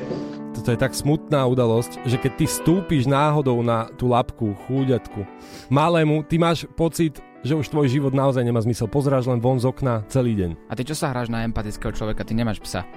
Toto 0.56 0.72
je 0.72 0.80
tak 0.80 0.96
smutná 0.96 1.44
udalosť, 1.50 2.00
že 2.08 2.16
keď 2.16 2.32
ty 2.40 2.46
stúpiš 2.48 3.10
náhodou 3.10 3.60
na 3.60 3.92
tú 4.00 4.08
labku, 4.08 4.56
chúďatku, 4.66 5.28
malému, 5.68 6.24
ty 6.24 6.40
máš 6.40 6.64
pocit, 6.80 7.20
že 7.44 7.60
už 7.60 7.68
tvoj 7.68 7.92
život 7.92 8.16
naozaj 8.16 8.42
nemá 8.42 8.64
zmysel. 8.64 8.88
Pozráš 8.88 9.28
len 9.28 9.44
von 9.44 9.60
z 9.60 9.68
okna 9.68 10.08
celý 10.08 10.34
deň. 10.34 10.72
A 10.72 10.74
ty 10.74 10.88
čo 10.88 10.96
sa 10.96 11.12
hráš 11.12 11.28
na 11.28 11.44
empatického 11.44 11.92
človeka? 11.92 12.24
Ty 12.24 12.40
nemáš 12.40 12.64
psa. 12.64 12.88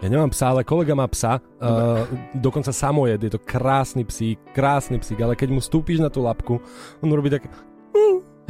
Ja 0.00 0.08
nemám 0.08 0.32
psa, 0.32 0.56
ale 0.56 0.64
kolega 0.64 0.96
má 0.96 1.04
psa, 1.12 1.44
uh, 1.60 2.08
dokonca 2.32 2.72
samojed, 2.72 3.20
je 3.20 3.36
to 3.36 3.40
krásny 3.44 4.00
psík, 4.08 4.40
krásny 4.56 4.96
psík, 4.96 5.20
ale 5.20 5.36
keď 5.36 5.52
mu 5.52 5.60
stúpiš 5.60 6.00
na 6.00 6.08
tú 6.08 6.24
labku, 6.24 6.56
on 7.04 7.12
robí 7.12 7.28
tak... 7.28 7.44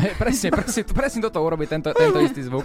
Hej, 0.01 0.17
presne, 0.17 0.49
presne, 0.49 0.83
presne 0.89 1.21
toto 1.21 1.45
urobí 1.45 1.69
tento, 1.69 1.93
tento 1.93 2.25
istý 2.25 2.41
zvuk. 2.49 2.65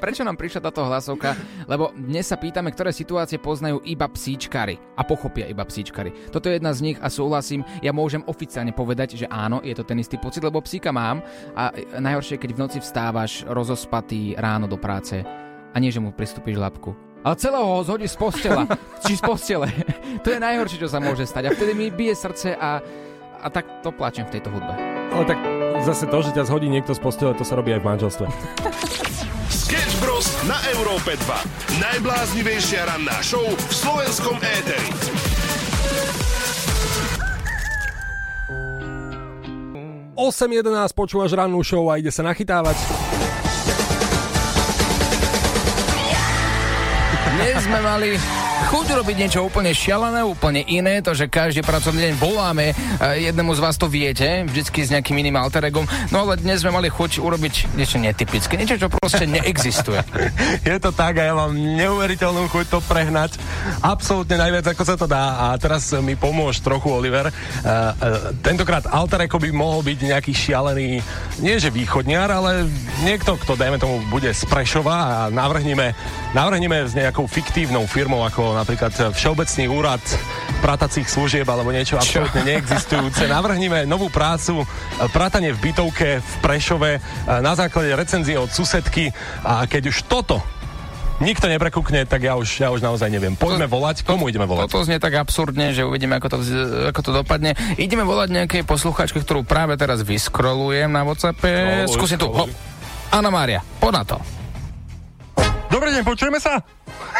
Prečo 0.00 0.24
nám 0.24 0.40
prišla 0.40 0.64
táto 0.64 0.80
hlasovka? 0.88 1.36
Lebo 1.68 1.92
dnes 1.92 2.32
sa 2.32 2.40
pýtame, 2.40 2.72
ktoré 2.72 2.88
situácie 2.88 3.36
poznajú 3.36 3.84
iba 3.84 4.08
psíčkari 4.08 4.80
a 4.96 5.04
pochopia 5.04 5.44
iba 5.44 5.60
psíčkari. 5.68 6.32
Toto 6.32 6.48
je 6.48 6.56
jedna 6.56 6.72
z 6.72 6.80
nich 6.88 6.98
a 7.04 7.12
súhlasím, 7.12 7.68
ja 7.84 7.92
môžem 7.92 8.24
oficiálne 8.24 8.72
povedať, 8.72 9.20
že 9.20 9.26
áno, 9.28 9.60
je 9.60 9.76
to 9.76 9.84
ten 9.84 10.00
istý 10.00 10.16
pocit, 10.16 10.40
lebo 10.40 10.64
psíka 10.64 10.88
mám 10.88 11.20
a 11.52 11.68
najhoršie, 12.00 12.40
keď 12.40 12.50
v 12.56 12.62
noci 12.64 12.78
vstávaš 12.80 13.44
rozospatý 13.44 14.40
ráno 14.40 14.64
do 14.64 14.80
práce 14.80 15.20
a 15.20 15.76
nie, 15.76 15.92
že 15.92 16.00
mu 16.00 16.16
pristúpiš 16.16 16.56
labku. 16.56 16.96
Ale 17.28 17.36
celého 17.36 17.66
ho 17.66 17.84
zhodí 17.84 18.08
z 18.08 18.16
postela, 18.16 18.64
či 19.04 19.20
z 19.20 19.22
postele. 19.26 19.68
to 20.24 20.32
je 20.32 20.40
najhoršie, 20.40 20.80
čo 20.80 20.88
sa 20.88 20.96
môže 20.96 21.28
stať. 21.28 21.50
A 21.50 21.52
vtedy 21.52 21.76
mi 21.76 21.92
bije 21.92 22.16
srdce 22.16 22.56
a, 22.56 22.80
a 23.42 23.46
tak 23.52 23.84
to 23.84 23.92
plačem 23.92 24.24
v 24.24 24.40
tejto 24.40 24.48
hudbe. 24.48 24.72
Ale 25.12 25.24
tak 25.26 25.55
zase 25.84 26.06
to, 26.08 26.18
že 26.22 26.30
ťa 26.32 26.48
zhodí 26.48 26.70
niekto 26.70 26.94
z 26.96 27.00
postele, 27.02 27.36
to 27.36 27.44
sa 27.44 27.58
robí 27.58 27.74
aj 27.74 27.80
v 27.82 27.86
manželstve. 27.86 28.26
Sketch 29.50 29.94
Bros. 29.98 30.30
na 30.46 30.56
Európe 30.78 31.18
2. 31.18 31.82
Najbláznivejšia 31.82 32.86
ranná 32.86 33.18
show 33.20 33.42
v 33.42 33.72
slovenskom 33.74 34.38
éteri. 34.38 34.88
Mm. 39.74 40.14
8.11 40.14 40.94
počúvaš 40.94 41.34
rannú 41.34 41.60
show 41.66 41.90
a 41.90 41.98
ide 41.98 42.14
sa 42.14 42.22
nachytávať. 42.24 42.78
Dnes 47.36 47.58
sme 47.68 47.78
mali 47.84 48.10
chuť 48.56 48.86
urobiť 48.96 49.16
niečo 49.20 49.44
úplne 49.44 49.76
šialené, 49.76 50.24
úplne 50.24 50.64
iné, 50.64 51.04
to, 51.04 51.12
že 51.12 51.28
každý 51.28 51.60
pracovný 51.60 52.08
deň 52.08 52.14
voláme, 52.16 52.72
eh, 52.72 53.28
jednému 53.28 53.52
z 53.52 53.60
vás 53.60 53.76
to 53.76 53.86
viete, 53.90 54.48
vždycky 54.48 54.80
s 54.80 54.92
nejakým 54.92 55.16
iným 55.20 55.36
alter 55.36 55.68
egom, 55.68 55.84
no 56.08 56.24
ale 56.24 56.40
dnes 56.40 56.64
sme 56.64 56.72
mali 56.72 56.88
chuť 56.88 57.20
urobiť 57.20 57.76
niečo 57.76 58.00
netypické, 58.00 58.56
niečo, 58.56 58.80
čo 58.80 58.88
proste 58.88 59.28
neexistuje. 59.28 60.00
Je 60.68 60.76
to 60.80 60.90
tak 60.90 61.20
a 61.20 61.28
ja 61.28 61.34
mám 61.36 61.52
neuveriteľnú 61.52 62.48
chuť 62.48 62.66
to 62.72 62.78
prehnať. 62.88 63.36
Absolútne 63.84 64.40
najviac, 64.40 64.72
ako 64.72 64.82
sa 64.82 64.96
to 64.96 65.04
dá. 65.04 65.52
A 65.52 65.58
teraz 65.60 65.92
mi 66.00 66.16
pomôž 66.16 66.62
trochu, 66.64 66.88
Oliver. 66.88 67.28
Uh, 67.28 67.32
uh, 67.66 67.92
tentokrát 68.40 68.86
alter 68.88 69.26
by 69.26 69.50
mohol 69.52 69.82
byť 69.82 69.98
nejaký 70.06 70.32
šialený, 70.32 71.02
nie 71.42 71.56
že 71.58 71.68
východniar, 71.68 72.30
ale 72.30 72.64
niekto, 73.04 73.36
kto, 73.36 73.58
dajme 73.58 73.76
tomu, 73.76 74.00
bude 74.08 74.30
z 74.32 74.46
a 74.86 75.28
navrhneme, 75.28 75.92
navrhneme 76.32 76.86
s 76.86 76.94
nejakou 76.94 77.26
fiktívnou 77.26 77.84
firmou, 77.84 78.22
ako 78.24 78.45
napríklad 78.54 78.92
Všeobecný 79.14 79.64
úrad 79.70 80.02
pratacích 80.60 81.06
služieb 81.06 81.46
alebo 81.46 81.72
niečo 81.72 81.96
absolútne 81.96 82.42
neexistujúce. 82.42 83.26
Navrhneme 83.32 83.88
novú 83.88 84.12
prácu, 84.12 84.62
e, 84.62 84.66
pratanie 85.10 85.54
v 85.54 85.70
bytovke 85.70 86.20
v 86.20 86.32
Prešove 86.42 86.90
e, 86.96 87.00
na 87.40 87.54
základe 87.54 87.94
recenzie 87.94 88.36
od 88.36 88.50
susedky 88.52 89.10
a 89.42 89.64
keď 89.64 89.90
už 89.90 90.06
toto 90.06 90.42
nikto 91.20 91.48
neprekúkne, 91.48 92.04
tak 92.04 92.28
ja 92.28 92.36
už, 92.36 92.48
ja 92.60 92.68
už 92.68 92.84
naozaj 92.84 93.08
neviem. 93.08 93.32
Poďme 93.38 93.64
volať, 93.64 94.04
komu 94.04 94.28
ideme 94.28 94.44
volať? 94.44 94.68
Toto 94.68 94.84
znie 94.84 95.00
tak 95.00 95.16
absurdne, 95.16 95.72
že 95.72 95.86
uvidíme, 95.86 96.20
ako 96.20 96.28
to, 96.28 96.38
ako 96.92 97.00
to 97.00 97.10
dopadne. 97.24 97.56
Ideme 97.80 98.04
volať 98.04 98.28
nejakej 98.36 98.62
posluchačke, 98.68 99.24
ktorú 99.24 99.46
práve 99.48 99.80
teraz 99.80 100.04
vyskrolujem 100.04 100.92
na 100.92 101.08
WhatsAppe. 101.08 101.88
Scrolluj, 101.88 101.96
Skúsim 101.96 102.18
tu. 102.20 102.28
Hop. 102.28 102.50
Anna 103.08 103.30
Mária, 103.32 103.64
poď 103.80 103.92
na 103.96 104.04
to. 104.04 104.16
Dobrý 105.72 105.92
deň, 105.92 106.04
počujeme 106.04 106.38
sa? 106.40 106.60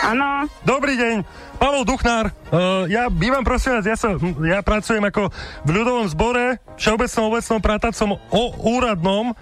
Áno. 0.07 0.47
Dobrý 0.62 0.95
deň, 0.95 1.27
Pavel 1.59 1.83
Duchnár. 1.83 2.31
Uh, 2.53 2.87
ja 2.87 3.11
bývam, 3.11 3.43
prosím 3.43 3.79
vás, 3.79 3.85
ja, 3.89 3.97
som, 3.99 4.17
ja 4.45 4.61
pracujem 4.62 5.03
ako 5.03 5.33
v 5.67 5.71
ľudovom 5.73 6.07
zbore, 6.07 6.62
všeobecnom 6.79 7.33
obecnom 7.33 7.61
pratacom 7.65 8.09
o 8.31 8.43
úradnom. 8.62 9.35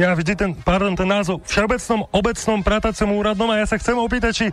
Ja 0.00 0.16
vždy 0.16 0.32
ten, 0.32 0.50
pardon, 0.56 0.96
ten 0.96 1.04
názov, 1.04 1.44
všeobecnom 1.44 2.08
obecnom 2.10 2.64
pratacom 2.64 3.08
úradnom 3.12 3.48
a 3.52 3.60
ja 3.60 3.66
sa 3.68 3.76
chcem 3.76 3.94
opýtať, 3.94 4.32
či 4.32 4.46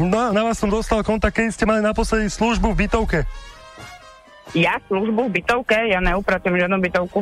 na, 0.00 0.32
na 0.32 0.48
vás 0.48 0.56
som 0.56 0.72
dostal 0.72 1.04
kontakt, 1.04 1.36
keď 1.36 1.52
ste 1.52 1.68
mali 1.68 1.84
naposledy 1.84 2.32
službu 2.32 2.72
v 2.72 2.88
bytovke. 2.88 3.18
Ja 4.56 4.80
službu 4.88 5.28
v 5.28 5.42
bytovke, 5.42 5.76
ja 5.92 6.00
neupracujem 6.00 6.56
žiadnu 6.56 6.80
bytovku. 6.80 7.20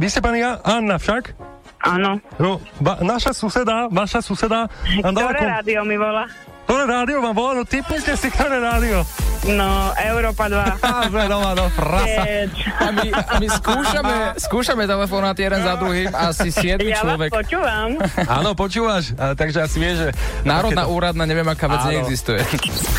Vy 0.00 0.06
ste 0.08 0.24
pani 0.24 0.40
Anna 0.42 0.96
však? 0.96 1.36
Áno. 1.82 2.22
No, 2.38 2.62
ba, 2.78 3.02
naša 3.02 3.34
suseda, 3.34 3.90
vaša 3.90 4.22
suseda... 4.22 4.70
dala 5.02 5.34
Ktoré 5.34 5.50
rádio 5.58 5.82
mi 5.82 5.98
volá? 5.98 6.30
Ktoré 6.72 6.88
rádio 6.88 7.20
vám 7.20 7.36
volá? 7.36 7.52
No 7.52 7.68
typujte 7.68 8.16
si, 8.16 8.32
ktoré 8.32 8.56
rádio. 8.56 9.04
No, 9.44 9.92
Európa 9.92 10.48
2. 10.48 10.80
Áno, 11.28 11.52
no, 11.52 11.68
frasa. 11.68 12.48
A 12.80 12.88
my, 12.88 13.12
a 13.12 13.32
my 13.36 13.46
skúšame, 13.60 14.16
skúšame 14.40 14.88
telefonáty 14.88 15.44
jeden 15.44 15.60
za 15.60 15.76
druhým, 15.76 16.08
asi 16.16 16.48
7 16.48 16.80
Ja 16.80 17.04
vás 17.04 17.04
človek. 17.04 17.28
počúvam. 17.28 18.00
Áno, 18.24 18.56
počúvaš, 18.56 19.12
a, 19.20 19.36
takže 19.36 19.60
asi 19.60 19.76
vieš, 19.84 19.96
že... 20.00 20.08
Národná 20.48 20.88
úradná, 20.88 21.28
neviem, 21.28 21.44
aká 21.44 21.68
vec 21.68 21.84
Áno. 21.84 21.92
neexistuje. 21.92 22.40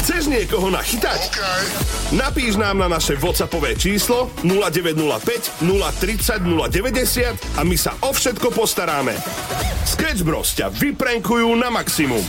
Chceš 0.06 0.30
niekoho 0.30 0.70
nachytať? 0.70 1.34
Napíš 2.14 2.62
nám 2.62 2.78
na 2.78 2.94
naše 2.94 3.18
WhatsAppové 3.18 3.74
číslo 3.74 4.30
0905 4.46 5.66
030 5.66 6.46
090 6.46 7.58
a 7.58 7.62
my 7.66 7.74
sa 7.74 7.98
o 8.06 8.14
všetko 8.14 8.54
postaráme. 8.54 9.18
Sketch 9.82 10.22
Bros 10.22 10.54
ťa 10.54 10.70
vyprenkujú 10.70 11.50
na 11.58 11.74
maximum. 11.74 12.22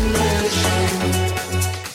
Emotion 0.00 1.19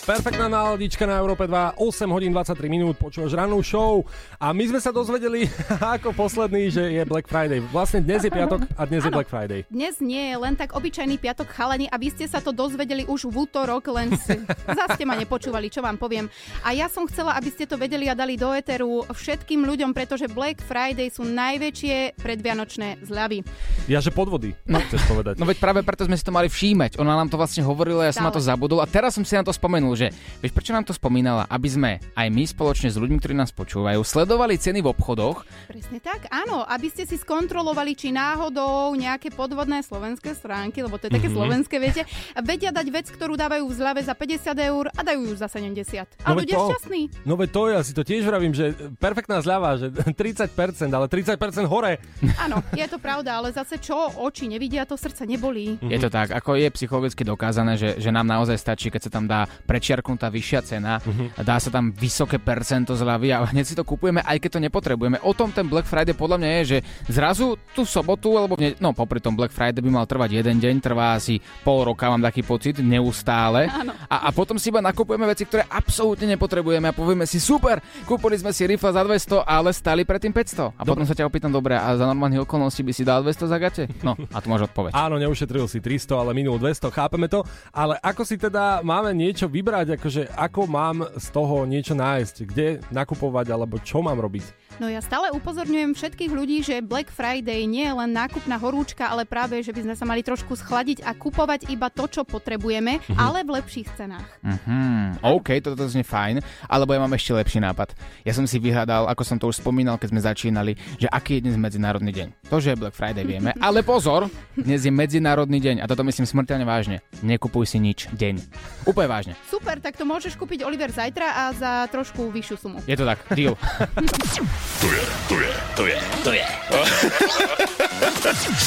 Perfektná 0.06 0.46
náladička 0.46 1.10
na 1.10 1.18
Európe 1.18 1.50
2, 1.50 1.82
8 1.82 2.06
hodín 2.14 2.30
23 2.30 2.70
minút, 2.70 2.94
počúvaš 2.94 3.34
rannú 3.34 3.58
show 3.66 4.06
a 4.38 4.54
my 4.54 4.70
sme 4.70 4.78
sa 4.78 4.94
dozvedeli 4.94 5.50
ako 5.98 6.14
posledný, 6.14 6.70
že 6.70 6.94
je 6.94 7.02
Black 7.10 7.26
Friday. 7.26 7.58
Vlastne 7.74 8.06
dnes 8.06 8.22
je 8.22 8.30
piatok 8.30 8.70
a 8.78 8.86
dnes 8.86 9.02
je 9.02 9.10
Áno. 9.10 9.18
Black 9.18 9.34
Friday. 9.34 9.66
Dnes 9.66 9.98
nie 10.06 10.30
je 10.30 10.38
len 10.38 10.54
tak 10.54 10.78
obyčajný 10.78 11.18
piatok 11.18 11.50
chalani 11.50 11.90
a 11.90 11.98
vy 11.98 12.14
ste 12.14 12.30
sa 12.30 12.38
to 12.38 12.54
dozvedeli 12.54 13.02
už 13.10 13.26
v 13.34 13.50
útorok, 13.50 13.82
len 13.98 14.14
zase 14.78 14.94
ste 14.94 15.10
ma 15.10 15.18
nepočúvali, 15.18 15.74
čo 15.74 15.82
vám 15.82 15.98
poviem. 15.98 16.30
A 16.62 16.78
ja 16.78 16.86
som 16.86 17.10
chcela, 17.10 17.34
aby 17.34 17.50
ste 17.50 17.66
to 17.66 17.74
vedeli 17.74 18.06
a 18.06 18.14
dali 18.14 18.38
do 18.38 18.54
eteru 18.54 19.10
všetkým 19.10 19.66
ľuďom, 19.66 19.90
pretože 19.90 20.30
Black 20.30 20.62
Friday 20.62 21.10
sú 21.10 21.26
najväčšie 21.26 22.22
predvianočné 22.22 23.02
zľavy. 23.02 23.42
Ja, 23.90 24.06
že 24.06 24.14
podvody, 24.14 24.54
no. 24.70 24.78
chceš 24.86 25.02
povedať. 25.10 25.42
No 25.42 25.50
veď 25.50 25.58
práve 25.58 25.82
preto 25.82 26.06
sme 26.06 26.14
si 26.14 26.22
to 26.22 26.30
mali 26.30 26.46
všímať. 26.46 27.02
Ona 27.02 27.18
nám 27.18 27.34
to 27.34 27.42
vlastne 27.42 27.66
hovorila, 27.66 28.06
ja 28.06 28.14
som 28.14 28.22
na 28.22 28.30
to 28.30 28.38
Stále. 28.38 28.54
zabudol 28.54 28.86
a 28.86 28.86
teraz 28.86 29.18
som 29.18 29.26
si 29.26 29.34
na 29.34 29.42
to 29.42 29.50
spomenul, 29.50 29.95
že 29.96 30.12
vieš 30.38 30.52
prečo 30.52 30.72
nám 30.72 30.84
to 30.84 30.92
spomínala? 30.92 31.44
Aby 31.46 31.68
sme 31.68 31.92
aj 32.12 32.28
my 32.28 32.44
spoločne 32.46 32.88
s 32.88 32.96
ľuďmi, 32.96 33.18
ktorí 33.18 33.34
nás 33.34 33.50
počúvajú, 33.50 34.00
sledovali 34.00 34.56
ceny 34.56 34.80
v 34.80 34.92
obchodoch. 34.92 35.48
Presne 35.66 35.98
tak, 35.98 36.30
áno, 36.30 36.62
aby 36.62 36.88
ste 36.88 37.04
si 37.04 37.16
skontrolovali, 37.16 37.94
či 37.94 38.12
náhodou 38.12 38.66
nejaké 38.94 39.30
podvodné 39.30 39.80
slovenské 39.80 40.32
stránky, 40.32 40.80
lebo 40.80 40.96
to 40.96 41.08
je 41.08 41.14
také 41.14 41.28
Mhm. 41.28 41.36
slovenské, 41.36 41.76
viete, 41.78 42.02
vedia 42.38 42.70
dať 42.70 42.88
vec, 42.90 43.08
ktorú 43.08 43.34
dávajú 43.34 43.64
v 43.64 43.74
zľave 43.74 44.02
za 44.02 44.14
50 44.14 44.60
eur 44.62 44.86
a 44.90 45.02
dajú 45.02 45.22
ju 45.24 45.34
za 45.34 45.48
70. 45.48 46.06
A 46.20 46.30
veď 46.30 46.38
ľudia 46.38 46.56
to- 46.56 46.68
šťastní. 46.70 47.02
No 47.24 47.34
veď 47.34 47.50
to 47.50 47.62
ja 47.68 47.80
si 47.80 47.92
to 47.92 48.02
tiež 48.02 48.24
vravím, 48.24 48.52
že 48.52 48.66
perfektná 48.96 49.40
zľava, 49.40 49.78
že 49.78 49.88
30%, 50.14 50.52
ale 50.90 51.08
30% 51.08 51.40
hore. 51.66 51.98
Áno, 52.38 52.60
je 52.72 52.86
to 52.86 52.98
pravda, 52.98 53.38
ale 53.38 53.52
zase 53.52 53.78
čo 53.78 53.96
oči 54.16 54.46
nevidia, 54.46 54.84
to 54.84 54.96
srdce 54.96 55.24
nebolí. 55.24 55.80
Je 55.82 55.98
to 55.98 56.10
tak, 56.10 56.30
ako 56.30 56.56
je 56.56 56.68
psychologicky 56.72 57.22
dokázané, 57.22 57.76
že, 57.76 57.96
že 57.96 58.10
nám 58.10 58.26
naozaj 58.26 58.56
stačí, 58.56 58.88
keď 58.88 59.02
sa 59.04 59.12
tam 59.12 59.26
dá 59.26 59.46
prečiarknutá 59.86 60.34
vyššia 60.34 60.62
cena, 60.66 60.98
dá 61.38 61.62
sa 61.62 61.70
tam 61.70 61.94
vysoké 61.94 62.42
percento 62.42 62.98
zľavy 62.98 63.30
a 63.30 63.46
hneď 63.46 63.66
si 63.70 63.78
to 63.78 63.86
kupujeme, 63.86 64.18
aj 64.26 64.42
keď 64.42 64.58
to 64.58 64.64
nepotrebujeme. 64.66 65.22
O 65.22 65.38
tom 65.38 65.54
ten 65.54 65.70
Black 65.70 65.86
Friday 65.86 66.18
podľa 66.18 66.42
mňa 66.42 66.50
je, 66.50 66.64
že 66.66 66.78
zrazu 67.14 67.54
tú 67.78 67.86
sobotu, 67.86 68.34
alebo 68.34 68.58
ne, 68.58 68.74
no 68.82 68.98
popri 68.98 69.22
tom 69.22 69.38
Black 69.38 69.54
Friday 69.54 69.86
by 69.86 69.94
mal 69.94 70.10
trvať 70.10 70.42
jeden 70.42 70.58
deň, 70.58 70.82
trvá 70.82 71.14
asi 71.14 71.38
pol 71.62 71.86
roka, 71.86 72.10
mám 72.10 72.26
taký 72.26 72.42
pocit, 72.42 72.82
neustále. 72.82 73.70
A, 74.10 74.26
a 74.26 74.30
potom 74.34 74.58
si 74.58 74.74
iba 74.74 74.82
nakupujeme 74.82 75.30
veci, 75.30 75.46
ktoré 75.46 75.70
absolútne 75.70 76.34
nepotrebujeme 76.34 76.90
a 76.90 76.94
povieme 76.98 77.30
si 77.30 77.38
super, 77.38 77.78
kúpili 78.10 78.42
sme 78.42 78.50
si 78.50 78.66
rifle 78.66 78.90
za 78.90 79.06
200, 79.06 79.46
ale 79.46 79.70
stali 79.70 80.02
predtým 80.02 80.34
500. 80.34 80.82
A 80.82 80.82
potom 80.82 81.06
sa 81.06 81.14
ťa 81.14 81.30
opýtam, 81.30 81.54
dobre, 81.54 81.78
a 81.78 81.94
za 81.94 82.10
normálnych 82.10 82.42
okolností 82.50 82.82
by 82.82 82.94
si 82.98 83.06
dal 83.06 83.22
200 83.22 83.54
za 83.54 83.58
gate? 83.62 83.86
No, 84.02 84.18
a 84.34 84.42
tu 84.42 84.50
máš 84.50 84.66
odpoveď. 84.66 84.98
Áno, 84.98 85.22
neušetril 85.22 85.70
si 85.70 85.78
300, 85.78 86.26
ale 86.26 86.34
minul 86.34 86.58
200, 86.58 86.90
chápeme 86.90 87.30
to. 87.30 87.46
Ale 87.70 88.02
ako 88.02 88.26
si 88.26 88.42
teda 88.42 88.82
máme 88.82 89.12
niečo 89.12 89.52
vybrať, 89.52 89.75
akože 89.84 90.32
ako 90.32 90.62
mám 90.72 91.04
z 91.20 91.28
toho 91.36 91.68
niečo 91.68 91.92
nájsť, 91.92 92.36
kde 92.48 92.68
nakupovať, 92.96 93.52
alebo 93.52 93.76
čo 93.84 94.00
mám 94.00 94.16
robiť? 94.24 94.65
No 94.76 94.86
ja 94.86 95.00
stále 95.00 95.32
upozorňujem 95.32 95.96
všetkých 95.96 96.30
ľudí, 96.30 96.60
že 96.60 96.84
Black 96.84 97.08
Friday 97.08 97.64
nie 97.64 97.82
je 97.82 97.96
len 97.96 98.12
nákupná 98.12 98.56
horúčka, 98.56 99.08
ale 99.08 99.24
práve, 99.24 99.56
že 99.58 99.72
by 99.72 99.82
sme 99.82 99.96
sa 99.96 100.04
mali 100.04 100.20
trošku 100.20 100.52
schladiť 100.52 101.00
a 101.02 101.12
kupovať 101.12 101.70
iba 101.70 101.88
to, 101.88 102.04
čo 102.06 102.22
potrebujeme, 102.22 103.00
Mhm. 103.02 103.16
ale 103.16 103.42
v 103.42 103.56
lepších 103.56 103.88
cenách. 103.96 104.28
Mhm, 104.42 105.24
OK, 105.24 105.48
toto 105.60 105.78
to 105.78 105.88
znie 105.88 106.04
fajn, 106.04 106.40
alebo 106.66 106.92
ja 106.92 107.00
mám 107.00 107.14
ešte 107.14 107.32
lepší 107.32 107.60
nápad. 107.60 107.96
Ja 108.22 108.32
som 108.32 108.44
si 108.44 108.58
vyhľadal, 108.58 109.08
ako 109.08 109.24
som 109.24 109.38
to 109.38 109.48
už 109.48 109.58
spomínal, 109.58 109.96
keď 109.96 110.12
sme 110.12 110.22
začínali, 110.22 110.72
že 110.98 111.08
aký 111.08 111.40
je 111.40 111.48
dnes 111.48 111.56
Medzinárodný 111.56 112.12
deň. 112.12 112.28
To, 112.46 112.60
že 112.60 112.72
je 112.72 112.78
Black 112.78 112.94
Friday, 112.94 113.24
vieme, 113.24 113.56
ale 113.64 113.80
pozor, 113.80 114.28
dnes 114.54 114.84
je 114.84 114.92
Medzinárodný 114.92 115.58
deň 115.58 115.76
a 115.80 115.88
toto 115.88 116.04
myslím 116.04 116.28
smrteľne 116.28 116.64
vážne. 116.64 117.00
Nekupuj 117.22 117.64
si 117.66 117.80
nič 117.80 118.12
deň. 118.12 118.44
Úplne 118.84 119.08
vážne. 119.08 119.34
Super, 119.46 119.80
tak 119.80 119.96
to 119.96 120.04
môžeš 120.04 120.36
kúpiť 120.36 120.62
Oliver 120.62 120.92
zajtra 120.92 121.28
a 121.32 121.44
za 121.52 121.72
trošku 121.88 122.28
vyššiu 122.28 122.58
sumu. 122.60 122.78
Je 122.84 122.94
to 122.94 123.04
tak, 123.04 123.24
deal. 123.32 123.56
Tu 124.82 124.88
je, 124.92 125.04
tu 125.30 125.36
je, 125.40 125.52
tu 125.76 125.84
je, 125.88 125.98
tu 126.22 126.32
je. 126.36 126.46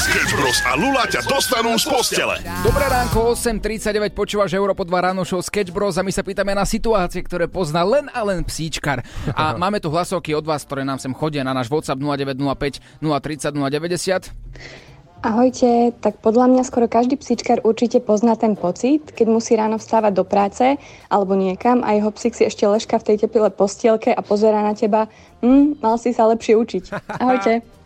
Sketch 0.09 0.33
Bros 0.39 0.59
a 0.65 0.73
Lula 0.79 1.05
ťa 1.11 1.21
dostanú 1.27 1.75
z 1.77 1.85
postele. 1.91 2.41
Dobré 2.63 2.87
ránko, 2.89 3.35
8.39, 3.37 4.15
počúvaš 4.17 4.55
Europo 4.57 4.87
2 4.87 4.91
ráno 5.11 5.27
show 5.27 5.43
Sketch 5.43 5.75
Bros 5.75 5.99
a 5.99 6.03
my 6.07 6.15
sa 6.15 6.23
pýtame 6.25 6.55
na 6.55 6.65
situácie, 6.65 7.21
ktoré 7.21 7.51
pozná 7.51 7.85
len 7.85 8.09
a 8.15 8.25
len 8.25 8.47
psíčkar. 8.47 9.05
A 9.35 9.55
máme 9.63 9.83
tu 9.83 9.91
hlasovky 9.93 10.33
od 10.33 10.47
vás, 10.47 10.65
ktoré 10.65 10.87
nám 10.87 11.03
sem 11.03 11.13
chodia 11.13 11.45
na 11.45 11.53
náš 11.53 11.69
WhatsApp 11.69 12.01
0905 12.01 13.03
030 13.03 13.59
090. 13.59 14.88
Ahojte, 15.19 15.91
tak 15.99 16.23
podľa 16.23 16.47
mňa 16.47 16.63
skoro 16.63 16.87
každý 16.87 17.19
psíčkar 17.19 17.67
určite 17.67 17.99
pozná 17.99 18.39
ten 18.39 18.55
pocit, 18.55 19.03
keď 19.11 19.27
musí 19.27 19.59
ráno 19.59 19.75
vstávať 19.75 20.13
do 20.15 20.23
práce 20.23 20.79
alebo 21.11 21.35
niekam 21.35 21.83
a 21.83 21.99
jeho 21.99 22.15
psík 22.15 22.39
si 22.39 22.47
ešte 22.47 22.63
ležka 22.71 23.03
v 23.03 23.07
tej 23.13 23.27
tepile 23.27 23.51
postielke 23.51 24.15
a 24.15 24.23
pozerá 24.23 24.63
na 24.63 24.79
teba, 24.79 25.11
hm, 25.43 25.83
mal 25.83 25.99
si 25.99 26.15
sa 26.15 26.31
lepšie 26.31 26.55
učiť. 26.55 26.85
Ahojte. 27.23 27.78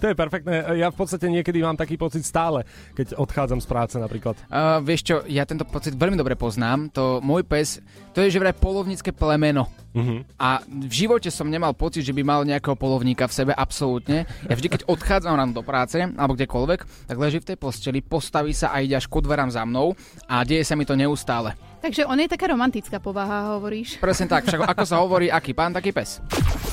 To 0.00 0.04
je 0.10 0.14
perfektné. 0.14 0.78
Ja 0.78 0.92
v 0.92 0.96
podstate 0.96 1.26
niekedy 1.28 1.64
mám 1.64 1.76
taký 1.76 1.96
pocit 1.96 2.22
stále, 2.24 2.64
keď 2.92 3.16
odchádzam 3.16 3.60
z 3.60 3.66
práce 3.68 3.96
napríklad. 3.96 4.36
Uh, 4.48 4.78
vieš 4.84 5.02
čo, 5.08 5.16
ja 5.26 5.48
tento 5.48 5.64
pocit 5.64 5.96
veľmi 5.96 6.16
dobre 6.16 6.36
poznám. 6.36 6.92
To 6.92 7.20
môj 7.24 7.44
pes, 7.46 7.80
to 8.12 8.20
je 8.20 8.32
že 8.32 8.40
vraj 8.40 8.56
polovnícke 8.56 9.12
plemeno. 9.16 9.68
Uh-huh. 9.92 10.24
A 10.40 10.64
v 10.64 10.92
živote 10.92 11.28
som 11.28 11.52
nemal 11.52 11.76
pocit, 11.76 12.00
že 12.00 12.16
by 12.16 12.24
mal 12.24 12.40
nejakého 12.48 12.76
polovníka 12.80 13.28
v 13.28 13.36
sebe, 13.36 13.52
absolútne. 13.52 14.24
Ja 14.48 14.56
vždy, 14.56 14.68
keď 14.72 14.82
odchádzam 14.88 15.36
ráno 15.36 15.52
do 15.52 15.60
práce, 15.60 16.00
alebo 16.00 16.32
kdekoľvek, 16.32 17.12
tak 17.12 17.16
leží 17.20 17.44
v 17.44 17.48
tej 17.52 17.58
posteli, 17.60 18.00
postaví 18.00 18.56
sa 18.56 18.72
a 18.72 18.80
ide 18.80 18.96
až 18.96 19.08
ku 19.08 19.20
dverám 19.20 19.52
za 19.52 19.68
mnou 19.68 19.92
a 20.24 20.40
deje 20.48 20.64
sa 20.64 20.76
mi 20.76 20.88
to 20.88 20.96
neustále. 20.96 21.52
Takže 21.82 22.06
on 22.06 22.14
je 22.14 22.30
taká 22.30 22.46
romantická 22.46 23.02
povaha, 23.02 23.58
hovoríš. 23.58 23.98
Presne 23.98 24.30
tak, 24.30 24.46
však 24.46 24.70
ako 24.70 24.84
sa 24.86 25.02
hovorí, 25.02 25.26
aký 25.26 25.50
pán, 25.50 25.74
taký 25.74 25.90
pes. 25.90 26.22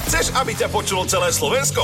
Chceš, 0.06 0.30
aby 0.38 0.54
ťa 0.54 0.70
počulo 0.70 1.10
celé 1.10 1.34
Slovensko? 1.34 1.82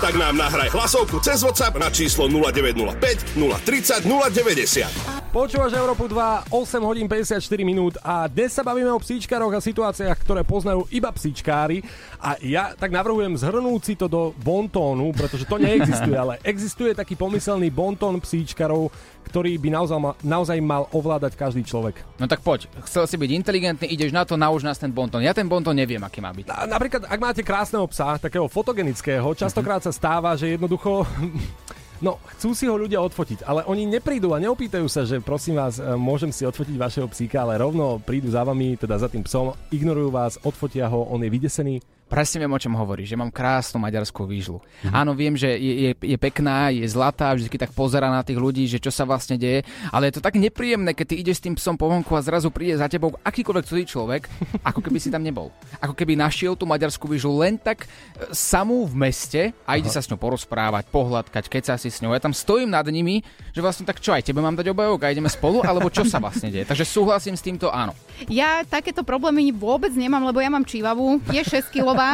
Tak 0.00 0.16
nám 0.16 0.40
nahraj 0.40 0.72
hlasovku 0.72 1.20
cez 1.20 1.44
WhatsApp 1.44 1.76
na 1.76 1.92
číslo 1.92 2.32
0905 2.32 3.36
030 3.36 4.08
090. 4.08 5.32
Počúvaš 5.32 5.72
Európu 5.72 6.12
2, 6.12 6.52
8 6.52 6.84
hodín 6.84 7.08
54 7.08 7.40
minút 7.64 7.96
a 8.04 8.28
dnes 8.28 8.52
sa 8.52 8.60
bavíme 8.60 8.92
o 8.92 9.00
psíčkaroch 9.00 9.56
a 9.56 9.64
situáciách, 9.64 10.20
ktoré 10.20 10.44
poznajú 10.44 10.84
iba 10.92 11.08
psíčkári 11.08 11.80
a 12.22 12.38
ja 12.38 12.78
tak 12.78 12.94
navrhujem 12.94 13.34
zhrnúť 13.34 13.82
si 13.82 13.94
to 13.98 14.06
do 14.06 14.30
bontónu, 14.46 15.10
pretože 15.10 15.42
to 15.42 15.58
neexistuje, 15.58 16.14
ale 16.14 16.38
existuje 16.46 16.94
taký 16.94 17.18
pomyselný 17.18 17.66
bontón 17.74 18.22
psíčkarov, 18.22 18.94
ktorý 19.26 19.58
by 19.58 19.68
naozaj 19.74 19.98
mal, 19.98 20.14
naozaj 20.22 20.58
mal 20.62 20.86
ovládať 20.94 21.34
každý 21.34 21.66
človek. 21.66 21.98
No 22.22 22.30
tak 22.30 22.46
poď, 22.46 22.70
chcel 22.86 23.10
si 23.10 23.18
byť 23.18 23.30
inteligentný, 23.34 23.90
ideš 23.90 24.14
na 24.14 24.22
to, 24.22 24.38
nauč 24.38 24.62
nás 24.62 24.78
ten 24.78 24.94
bonton. 24.94 25.18
Ja 25.18 25.34
ten 25.34 25.50
bonton 25.50 25.74
neviem, 25.74 25.98
aký 25.98 26.22
má 26.22 26.30
byť. 26.30 26.46
A 26.46 26.70
napríklad, 26.70 27.10
ak 27.10 27.18
máte 27.18 27.42
krásneho 27.42 27.90
psa, 27.90 28.22
takého 28.22 28.46
fotogenického, 28.46 29.34
častokrát 29.34 29.82
sa 29.82 29.90
stáva, 29.90 30.38
že 30.38 30.54
jednoducho 30.54 31.02
No, 32.02 32.18
chcú 32.34 32.50
si 32.50 32.66
ho 32.66 32.74
ľudia 32.74 32.98
odfotiť, 32.98 33.46
ale 33.46 33.62
oni 33.62 33.86
neprídu 33.86 34.34
a 34.34 34.42
neopýtajú 34.42 34.90
sa, 34.90 35.06
že 35.06 35.22
prosím 35.22 35.62
vás, 35.62 35.78
e, 35.78 35.86
môžem 35.94 36.34
si 36.34 36.42
odfotiť 36.42 36.74
vašeho 36.74 37.06
psíka, 37.06 37.46
ale 37.46 37.62
rovno 37.62 38.02
prídu 38.02 38.26
za 38.26 38.42
vami, 38.42 38.74
teda 38.74 38.98
za 38.98 39.06
tým 39.06 39.22
psom, 39.22 39.54
ignorujú 39.70 40.10
vás, 40.10 40.34
odfotia 40.42 40.90
ho, 40.90 41.06
on 41.06 41.22
je 41.22 41.30
vydesený. 41.30 41.78
Presne 42.12 42.44
viem, 42.44 42.52
o 42.52 42.60
čom 42.60 42.76
hovoríš, 42.76 43.08
že 43.08 43.16
mám 43.16 43.32
krásnu 43.32 43.80
maďarskú 43.80 44.28
výžlu. 44.28 44.60
Mm-hmm. 44.60 44.92
Áno, 44.92 45.16
viem, 45.16 45.32
že 45.32 45.48
je, 45.56 45.72
je, 45.88 45.90
je 45.96 46.18
pekná, 46.20 46.68
je 46.68 46.84
zlatá, 46.84 47.32
vždy 47.32 47.48
tak 47.56 47.72
pozera 47.72 48.12
na 48.12 48.20
tých 48.20 48.36
ľudí, 48.36 48.68
že 48.68 48.76
čo 48.76 48.92
sa 48.92 49.08
vlastne 49.08 49.40
deje, 49.40 49.64
ale 49.88 50.12
je 50.12 50.20
to 50.20 50.26
tak 50.28 50.36
nepríjemné, 50.36 50.92
keď 50.92 51.06
ty 51.08 51.24
ideš 51.24 51.40
s 51.40 51.44
tým 51.48 51.56
psom 51.56 51.80
po 51.80 51.88
vonku 51.88 52.12
a 52.12 52.20
zrazu 52.20 52.52
príde 52.52 52.76
za 52.76 52.84
tebou 52.92 53.16
akýkoľvek 53.24 53.64
cudzí 53.64 53.88
človek, 53.88 54.28
ako 54.68 54.84
keby 54.84 55.00
si 55.00 55.08
tam 55.08 55.24
nebol. 55.24 55.48
Ako 55.80 55.96
keby 55.96 56.12
našiel 56.12 56.52
tú 56.52 56.68
maďarskú 56.68 57.08
výžlu 57.08 57.32
len 57.40 57.56
tak 57.56 57.88
e, 57.88 58.28
samú 58.36 58.84
v 58.84 59.08
meste 59.08 59.56
a 59.64 59.80
ide 59.80 59.88
Aha. 59.88 59.96
sa 59.96 60.04
s 60.04 60.12
ňou 60.12 60.20
porozprávať, 60.20 60.92
pohľadkať, 60.92 61.48
keď 61.48 61.62
sa 61.64 61.74
si 61.80 61.88
s 61.88 62.04
ňou. 62.04 62.12
Ja 62.12 62.20
tam 62.20 62.36
stojím 62.36 62.76
nad 62.76 62.84
nimi, 62.92 63.24
že 63.56 63.64
vlastne 63.64 63.88
tak 63.88 64.04
čo, 64.04 64.12
aj 64.12 64.28
tebe 64.28 64.44
mám 64.44 64.60
dať 64.60 64.68
obajok 64.68 65.08
a 65.08 65.16
ideme 65.16 65.32
spolu, 65.32 65.64
alebo 65.64 65.88
čo 65.88 66.04
sa 66.04 66.20
vlastne 66.20 66.52
deje. 66.52 66.68
Takže 66.68 66.84
súhlasím 66.84 67.40
s 67.40 67.46
týmto 67.46 67.72
áno. 67.72 67.96
Ja 68.28 68.60
takéto 68.68 69.00
problémy 69.00 69.48
vôbec 69.48 69.96
nemám, 69.96 70.28
lebo 70.28 70.44
ja 70.44 70.52
mám 70.52 70.68
čivavu, 70.68 71.24
je 71.32 71.40
6 71.40 71.72
kilová 71.72 72.01
Kovová. 72.02 72.10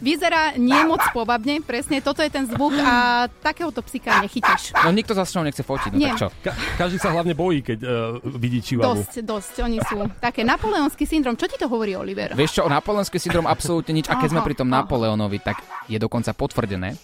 Vyzerá 0.00 0.42
nie 0.56 0.78
moc 0.86 1.00
povabne, 1.12 1.60
presne 1.60 2.00
toto 2.00 2.24
je 2.24 2.30
ten 2.32 2.44
zvuk 2.48 2.72
a 2.80 3.26
takéhoto 3.42 3.84
psika 3.84 4.22
nechytíš. 4.24 4.72
No 4.80 4.90
nikto 4.94 5.12
za 5.12 5.26
ňou 5.28 5.44
nechce 5.44 5.60
fotiť, 5.60 5.90
no 5.92 5.98
Nie. 5.98 6.14
tak 6.14 6.20
čo? 6.20 6.28
Ka- 6.40 6.56
každý 6.78 6.96
sa 7.02 7.10
hlavne 7.12 7.34
bojí, 7.34 7.60
keď 7.60 7.78
uh, 7.82 7.90
vidí 8.38 8.62
čivavu. 8.62 9.02
Dosť, 9.02 9.14
dosť, 9.24 9.54
oni 9.66 9.78
sú 9.84 10.06
také 10.22 10.46
napoleonský 10.46 11.04
syndrom. 11.04 11.34
Čo 11.34 11.50
ti 11.50 11.56
to 11.58 11.66
hovorí, 11.66 11.98
Oliver? 11.98 12.32
Vieš 12.32 12.60
čo, 12.60 12.62
o 12.64 12.70
napoleonský 12.70 13.18
syndrom 13.18 13.44
absolútne 13.44 13.92
nič. 13.92 14.06
A 14.08 14.16
keď 14.16 14.36
sme 14.36 14.40
Aha, 14.44 14.48
pri 14.48 14.54
tom 14.56 14.68
aha. 14.70 14.84
Napoleonovi, 14.84 15.38
tak 15.42 15.60
je 15.90 15.98
dokonca 15.98 16.30
potvrdené, 16.32 16.94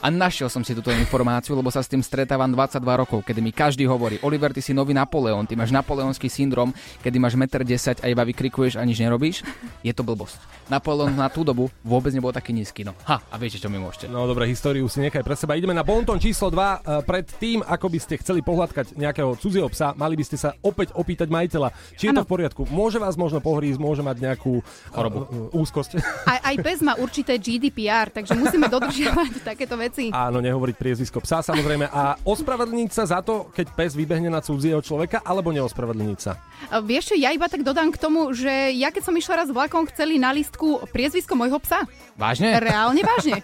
a 0.00 0.08
našiel 0.08 0.48
som 0.48 0.64
si 0.64 0.72
túto 0.72 0.88
informáciu, 0.88 1.52
lebo 1.52 1.68
sa 1.68 1.84
s 1.84 1.90
tým 1.90 2.00
stretávam 2.00 2.48
22 2.48 2.80
rokov, 2.80 3.18
kedy 3.26 3.40
mi 3.44 3.52
každý 3.52 3.84
hovorí, 3.84 4.16
Oliver, 4.24 4.54
ty 4.54 4.64
si 4.64 4.72
nový 4.72 4.96
Napoleon, 4.96 5.44
ty 5.44 5.52
máš 5.52 5.74
napoleonský 5.74 6.32
syndrom, 6.32 6.72
kedy 7.04 7.16
máš 7.20 7.36
1,10 7.36 8.00
m 8.00 8.04
a 8.04 8.06
iba 8.08 8.22
vykrikuješ 8.24 8.80
a 8.80 8.82
nič 8.86 9.02
nerobíš. 9.02 9.44
Je 9.84 9.92
to 9.92 10.00
blbosť. 10.06 10.38
Napoleon 10.70 11.12
na 11.12 11.28
tú 11.28 11.44
dobu 11.44 11.68
vôbec 11.84 12.14
nebol 12.14 12.32
taký 12.32 12.54
nízky. 12.54 12.86
No, 12.86 12.96
ha, 13.04 13.20
a 13.20 13.34
viete, 13.36 13.60
čo 13.60 13.68
mi 13.68 13.76
môžete. 13.76 14.08
No 14.08 14.24
dobre, 14.24 14.48
históriu 14.48 14.86
si 14.88 15.02
nechaj 15.02 15.20
pre 15.20 15.36
seba. 15.36 15.58
Ideme 15.58 15.74
na 15.76 15.84
bonton 15.84 16.16
číslo 16.16 16.48
2. 16.48 17.04
Pred 17.04 17.26
tým, 17.36 17.58
ako 17.66 17.86
by 17.90 17.98
ste 17.98 18.14
chceli 18.22 18.40
pohľadkať 18.40 18.94
nejakého 18.96 19.36
cudzieho 19.36 19.68
psa, 19.68 19.92
mali 19.98 20.14
by 20.14 20.24
ste 20.24 20.38
sa 20.38 20.54
opäť 20.62 20.94
opýtať 20.96 21.28
majiteľa, 21.28 21.74
či 21.98 22.08
je 22.08 22.14
to 22.14 22.22
Áno. 22.22 22.26
v 22.28 22.30
poriadku. 22.30 22.62
Môže 22.70 23.02
vás 23.02 23.18
možno 23.18 23.42
pohrísť, 23.42 23.80
môže 23.82 24.00
mať 24.06 24.16
nejakú 24.22 24.62
Chorobu. 24.94 25.18
uh, 25.26 25.50
uh, 25.50 25.60
úzkosť. 25.60 25.98
Aj, 26.24 26.38
aj 26.52 26.56
pes 26.62 26.78
má 26.80 26.94
určité 26.96 27.36
GDPR, 27.36 28.08
takže 28.14 28.38
musíme 28.38 28.70
dodržiavať 28.70 29.42
takéto 29.50 29.74
veci. 29.82 30.14
Áno, 30.14 30.38
nehovoriť 30.38 30.76
priezvisko 30.78 31.18
psa 31.18 31.42
samozrejme. 31.42 31.90
A 31.90 32.14
ospravedlniť 32.22 32.90
sa 32.94 33.02
za 33.10 33.18
to, 33.18 33.50
keď 33.50 33.74
pes 33.74 33.98
vybehne 33.98 34.30
na 34.30 34.38
cudzieho 34.38 34.78
človeka, 34.78 35.26
alebo 35.26 35.50
neospravedlniť 35.50 36.18
sa. 36.22 36.38
Vieš 36.86 37.12
čo, 37.12 37.14
ja 37.18 37.34
iba 37.34 37.50
tak 37.50 37.66
dodám 37.66 37.90
k 37.90 37.98
tomu, 37.98 38.30
že 38.30 38.70
ja 38.78 38.94
keď 38.94 39.02
som 39.02 39.14
išla 39.18 39.42
raz 39.42 39.48
vlakom, 39.50 39.82
chceli 39.90 40.22
na 40.22 40.30
listku 40.30 40.86
priezvisko 40.94 41.34
môjho 41.34 41.58
psa. 41.58 41.82
Vážne? 42.14 42.54
Reálne 42.62 43.02
vážne. 43.02 43.42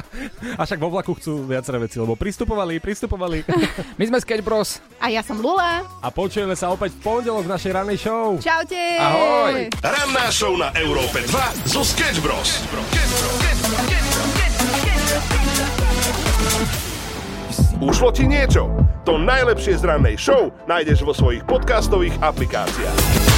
A 0.58 0.64
však 0.64 0.80
vo 0.80 0.90
vlaku 0.90 1.14
chcú 1.14 1.46
viaceré 1.46 1.78
veci, 1.78 2.00
lebo 2.00 2.16
pristupovali, 2.16 2.80
pristupovali. 2.80 3.44
My 4.00 4.04
sme 4.08 4.18
Sketch 4.18 4.42
Bros. 4.42 4.82
A 4.98 5.12
ja 5.12 5.22
som 5.22 5.38
Lula. 5.38 5.84
A 6.02 6.08
počujeme 6.10 6.56
sa 6.56 6.72
opäť 6.72 6.96
v 6.98 7.00
pondelok 7.04 7.44
v 7.46 7.52
našej 7.52 7.72
ranej 7.76 7.98
show. 8.00 8.40
Čaute. 8.40 8.82
Ahoj. 8.98 9.68
Ranná 9.78 10.26
show 10.32 10.56
na 10.56 10.72
Európe 10.74 11.22
2 11.28 11.70
zo 11.70 11.84
Sketch 11.84 12.18
Bros. 12.24 12.64
Ušlo 17.76 18.08
ti 18.10 18.24
niečo? 18.24 18.72
To 19.04 19.20
najlepšie 19.20 19.76
z 19.78 19.84
rannej 19.84 20.16
show 20.16 20.50
nájdeš 20.64 21.04
vo 21.04 21.12
svojich 21.12 21.44
podcastových 21.44 22.16
aplikáciách. 22.24 23.35